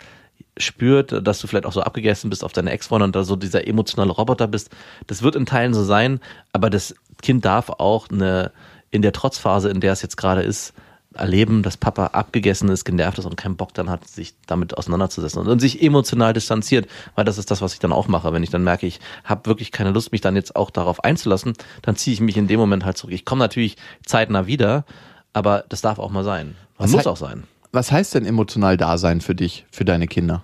[0.60, 3.68] spürt, dass du vielleicht auch so abgegessen bist auf deine Ex-Freundin und da so dieser
[3.68, 4.70] emotionale Roboter bist,
[5.08, 6.20] das wird in Teilen so sein,
[6.54, 8.52] aber das Kind darf auch eine,
[8.92, 10.74] in der Trotzphase, in der es jetzt gerade ist,
[11.14, 15.42] erleben, dass Papa abgegessen ist, genervt ist und keinen Bock dann hat, sich damit auseinanderzusetzen
[15.42, 18.32] und, und sich emotional distanziert, weil das ist das, was ich dann auch mache.
[18.32, 21.54] Wenn ich dann merke, ich habe wirklich keine Lust, mich dann jetzt auch darauf einzulassen,
[21.82, 23.14] dann ziehe ich mich in dem Moment halt zurück.
[23.14, 24.86] Ich komme natürlich zeitnah wieder,
[25.34, 26.56] aber das darf auch mal sein.
[26.78, 27.44] Und Was muss auch sein.
[27.72, 30.44] Was heißt denn emotional da sein für dich, für deine Kinder?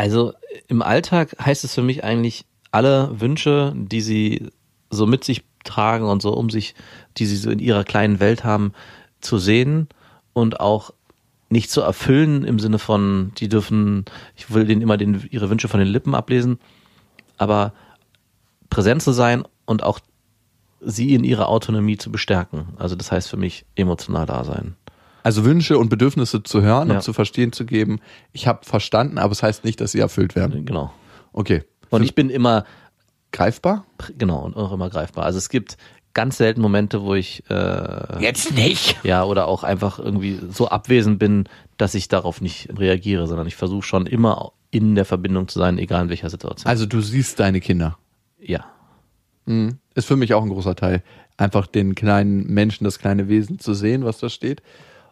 [0.00, 0.32] Also
[0.68, 4.48] im Alltag heißt es für mich eigentlich, alle Wünsche, die sie
[4.88, 6.74] so mit sich tragen und so um sich,
[7.18, 8.72] die sie so in ihrer kleinen Welt haben,
[9.20, 9.90] zu sehen
[10.32, 10.94] und auch
[11.50, 15.68] nicht zu erfüllen im Sinne von, die dürfen, ich will denen immer den, ihre Wünsche
[15.68, 16.58] von den Lippen ablesen,
[17.36, 17.74] aber
[18.70, 20.00] präsent zu sein und auch
[20.80, 22.68] sie in ihrer Autonomie zu bestärken.
[22.78, 24.76] Also das heißt für mich emotional da sein.
[25.22, 26.96] Also Wünsche und Bedürfnisse zu hören Ja.
[26.96, 28.00] und zu verstehen zu geben.
[28.32, 30.64] Ich habe verstanden, aber es heißt nicht, dass sie erfüllt werden.
[30.64, 30.92] Genau.
[31.32, 31.64] Okay.
[31.90, 32.64] Und ich bin immer
[33.32, 33.84] greifbar?
[34.18, 35.24] Genau, und auch immer greifbar.
[35.24, 35.76] Also es gibt
[36.14, 38.96] ganz selten Momente, wo ich äh, Jetzt nicht.
[39.04, 41.44] ja oder auch einfach irgendwie so abwesend bin,
[41.76, 45.78] dass ich darauf nicht reagiere, sondern ich versuche schon immer in der Verbindung zu sein,
[45.78, 46.68] egal in welcher Situation.
[46.68, 47.98] Also du siehst deine Kinder.
[48.40, 48.64] ja.
[49.46, 49.78] Mhm.
[49.94, 51.02] Ist für mich auch ein großer Teil.
[51.36, 54.62] Einfach den kleinen Menschen, das kleine Wesen zu sehen, was da steht.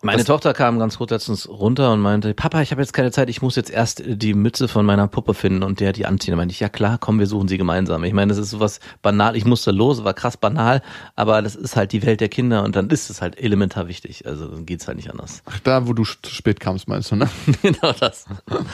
[0.00, 3.10] Meine Das- Tochter kam ganz kurz letztens runter und meinte, Papa, ich habe jetzt keine
[3.10, 6.32] Zeit, ich muss jetzt erst die Mütze von meiner Puppe finden und der die anziehen.
[6.32, 8.04] Da meinte ich, ja klar, komm, wir suchen sie gemeinsam.
[8.04, 10.82] Ich meine, das ist sowas banal, ich musste los, war krass banal,
[11.16, 14.24] aber das ist halt die Welt der Kinder und dann ist es halt elementar wichtig.
[14.26, 15.42] Also dann geht's halt nicht anders.
[15.46, 17.28] Ach, da, wo du zu spät kamst, meinst du, ne?
[17.62, 18.26] genau das.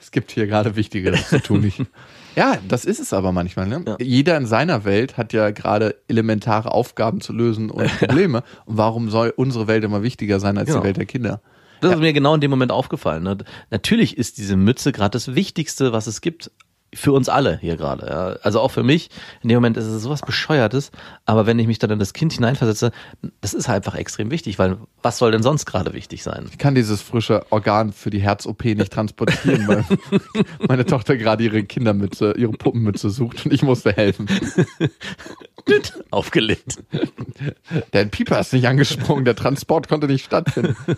[0.00, 1.60] Es gibt hier gerade Wichtigeres zu tun.
[1.62, 1.80] Nicht.
[2.36, 3.66] Ja, das ist es aber manchmal.
[3.66, 3.82] Ne?
[3.86, 3.96] Ja.
[4.00, 8.42] Jeder in seiner Welt hat ja gerade elementare Aufgaben zu lösen und Probleme.
[8.66, 10.80] und warum soll unsere Welt immer wichtiger sein als Genau.
[10.80, 11.40] die Welt der Kinder?
[11.80, 13.22] Das ist mir genau in dem Moment aufgefallen.
[13.24, 13.36] Ne?
[13.70, 16.50] Natürlich ist diese Mütze gerade das Wichtigste, was es gibt.
[16.94, 18.06] Für uns alle hier gerade.
[18.06, 18.26] Ja.
[18.42, 19.10] Also auch für mich.
[19.42, 20.90] In dem Moment ist es sowas Bescheuertes.
[21.24, 22.90] Aber wenn ich mich dann in das Kind hineinversetze,
[23.40, 26.46] das ist halt einfach extrem wichtig, weil was soll denn sonst gerade wichtig sein?
[26.50, 29.84] Ich kann dieses frische Organ für die Herz-OP nicht transportieren, weil
[30.68, 34.26] meine Tochter gerade ihre Kindermütze, ihre Puppenmütze sucht und ich musste helfen.
[36.10, 36.82] Aufgelegt.
[37.92, 40.76] Der Pieper ist nicht angesprungen, der Transport konnte nicht stattfinden.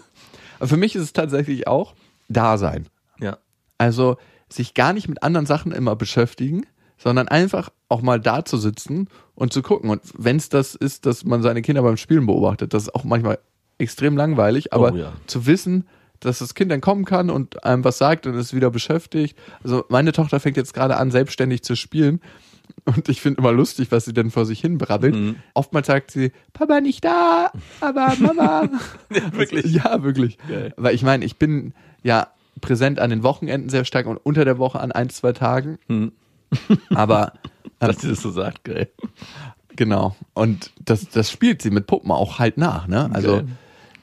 [0.58, 1.94] Aber für mich ist es tatsächlich auch
[2.28, 2.86] Dasein.
[3.20, 3.38] Ja.
[3.78, 4.16] Also
[4.48, 6.66] sich gar nicht mit anderen Sachen immer beschäftigen,
[6.98, 9.90] sondern einfach auch mal da zu sitzen und zu gucken.
[9.90, 13.04] Und wenn es das ist, dass man seine Kinder beim Spielen beobachtet, das ist auch
[13.04, 13.38] manchmal
[13.78, 15.12] extrem langweilig, aber Oh ja.
[15.26, 15.86] zu wissen,
[16.20, 19.36] dass das Kind dann kommen kann und einem was sagt und ist wieder beschäftigt.
[19.62, 22.20] Also meine Tochter fängt jetzt gerade an, selbstständig zu spielen.
[22.84, 25.14] Und ich finde immer lustig, was sie denn vor sich hin brabbelt.
[25.14, 25.36] Mhm.
[25.54, 28.68] Oftmals sagt sie, Papa nicht da, aber Mama.
[29.32, 29.66] wirklich?
[29.66, 30.38] Ja, wirklich.
[30.48, 30.72] Geil.
[30.76, 32.28] Weil ich meine, ich bin ja
[32.60, 35.78] präsent an den Wochenenden sehr stark und unter der Woche an ein, zwei Tagen.
[35.88, 36.12] Hm.
[36.90, 37.32] Aber
[37.80, 38.88] ähm, Dass sie das so sagt, geil.
[39.74, 40.16] genau.
[40.34, 42.86] Und das, das spielt sie mit Puppen auch halt nach.
[42.86, 43.10] Ne?
[43.12, 43.48] Also Geil.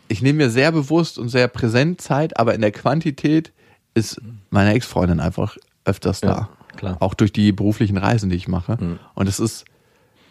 [0.08, 3.52] ich nehme mir sehr bewusst und sehr präsent Zeit, aber in der Quantität
[3.94, 6.28] ist meine Ex-Freundin einfach öfters da.
[6.28, 6.98] Ja, klar.
[7.00, 8.78] Auch durch die beruflichen Reisen, die ich mache.
[8.80, 9.00] Mhm.
[9.16, 9.66] Und es ist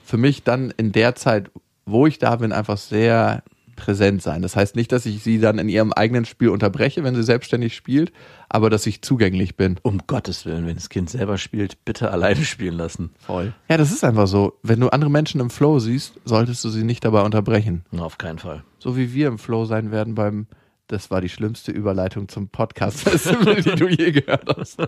[0.04, 1.50] für mich dann in der Zeit,
[1.84, 3.42] wo ich da bin, einfach sehr
[3.76, 4.42] präsent sein.
[4.42, 7.74] Das heißt nicht, dass ich sie dann in ihrem eigenen Spiel unterbreche, wenn sie selbstständig
[7.74, 8.12] spielt,
[8.48, 9.78] aber dass ich zugänglich bin.
[9.82, 13.10] Um Gottes Willen, wenn das Kind selber spielt, bitte alleine spielen lassen.
[13.18, 13.54] Voll.
[13.68, 14.58] Ja, das ist einfach so.
[14.62, 17.84] Wenn du andere Menschen im Flow siehst, solltest du sie nicht dabei unterbrechen.
[17.90, 18.64] Na, auf keinen Fall.
[18.78, 20.46] So wie wir im Flow sein werden beim
[20.92, 23.06] das war die schlimmste Überleitung zum Podcast,
[23.64, 24.78] die du je gehört hast.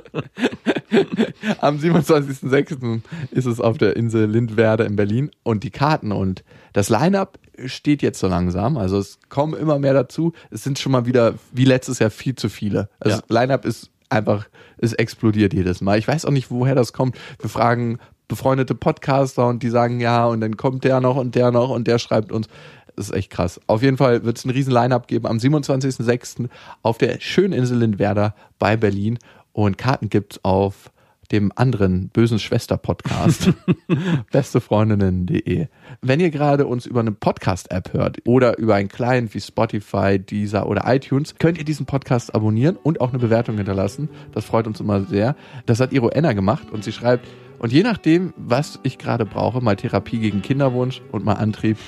[1.61, 3.01] Am 27.06.
[3.31, 8.03] ist es auf der Insel Lindwerde in Berlin und die Karten und das Line-Up steht
[8.03, 8.77] jetzt so langsam.
[8.77, 10.33] Also es kommen immer mehr dazu.
[10.51, 12.89] Es sind schon mal wieder, wie letztes Jahr, viel zu viele.
[12.99, 13.23] Also Ja.
[13.23, 14.47] das Line-Up ist einfach,
[14.79, 15.99] es explodiert jedes Mal.
[15.99, 17.17] Ich weiß auch nicht, woher das kommt.
[17.41, 21.51] Wir fragen befreundete Podcaster und die sagen ja und dann kommt der noch und der
[21.51, 22.49] noch und der schreibt uns.
[22.97, 23.61] Das ist echt krass.
[23.67, 26.49] Auf jeden Fall wird es ein riesen Line-Up geben am 27.06.
[26.83, 29.19] auf der schönen Insel Lindwerder bei Berlin
[29.55, 30.91] und Karten gibt's auf
[31.33, 33.53] dem anderen bösen Schwester-Podcast,
[34.33, 35.69] bestefreundinnen.de.
[36.03, 40.69] Wenn ihr gerade uns über eine Podcast-App hört oder über einen Client wie Spotify, Deezer
[40.69, 44.11] oder iTunes, könnt ihr diesen Podcast abonnieren und auch eine Bewertung hinterlassen.
[44.33, 45.35] Das freut uns immer sehr.
[45.65, 47.27] Das hat Iro Enna gemacht und sie schreibt,
[47.59, 51.79] und je nachdem, was ich gerade brauche, mal Therapie gegen Kinderwunsch und mal Antrieb,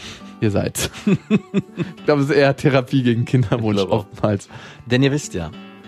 [0.40, 0.90] ihr seid's.
[1.06, 4.48] ich glaube, es ist eher Therapie gegen Kinderwunsch oftmals.
[4.86, 5.50] Denn ihr wisst ja,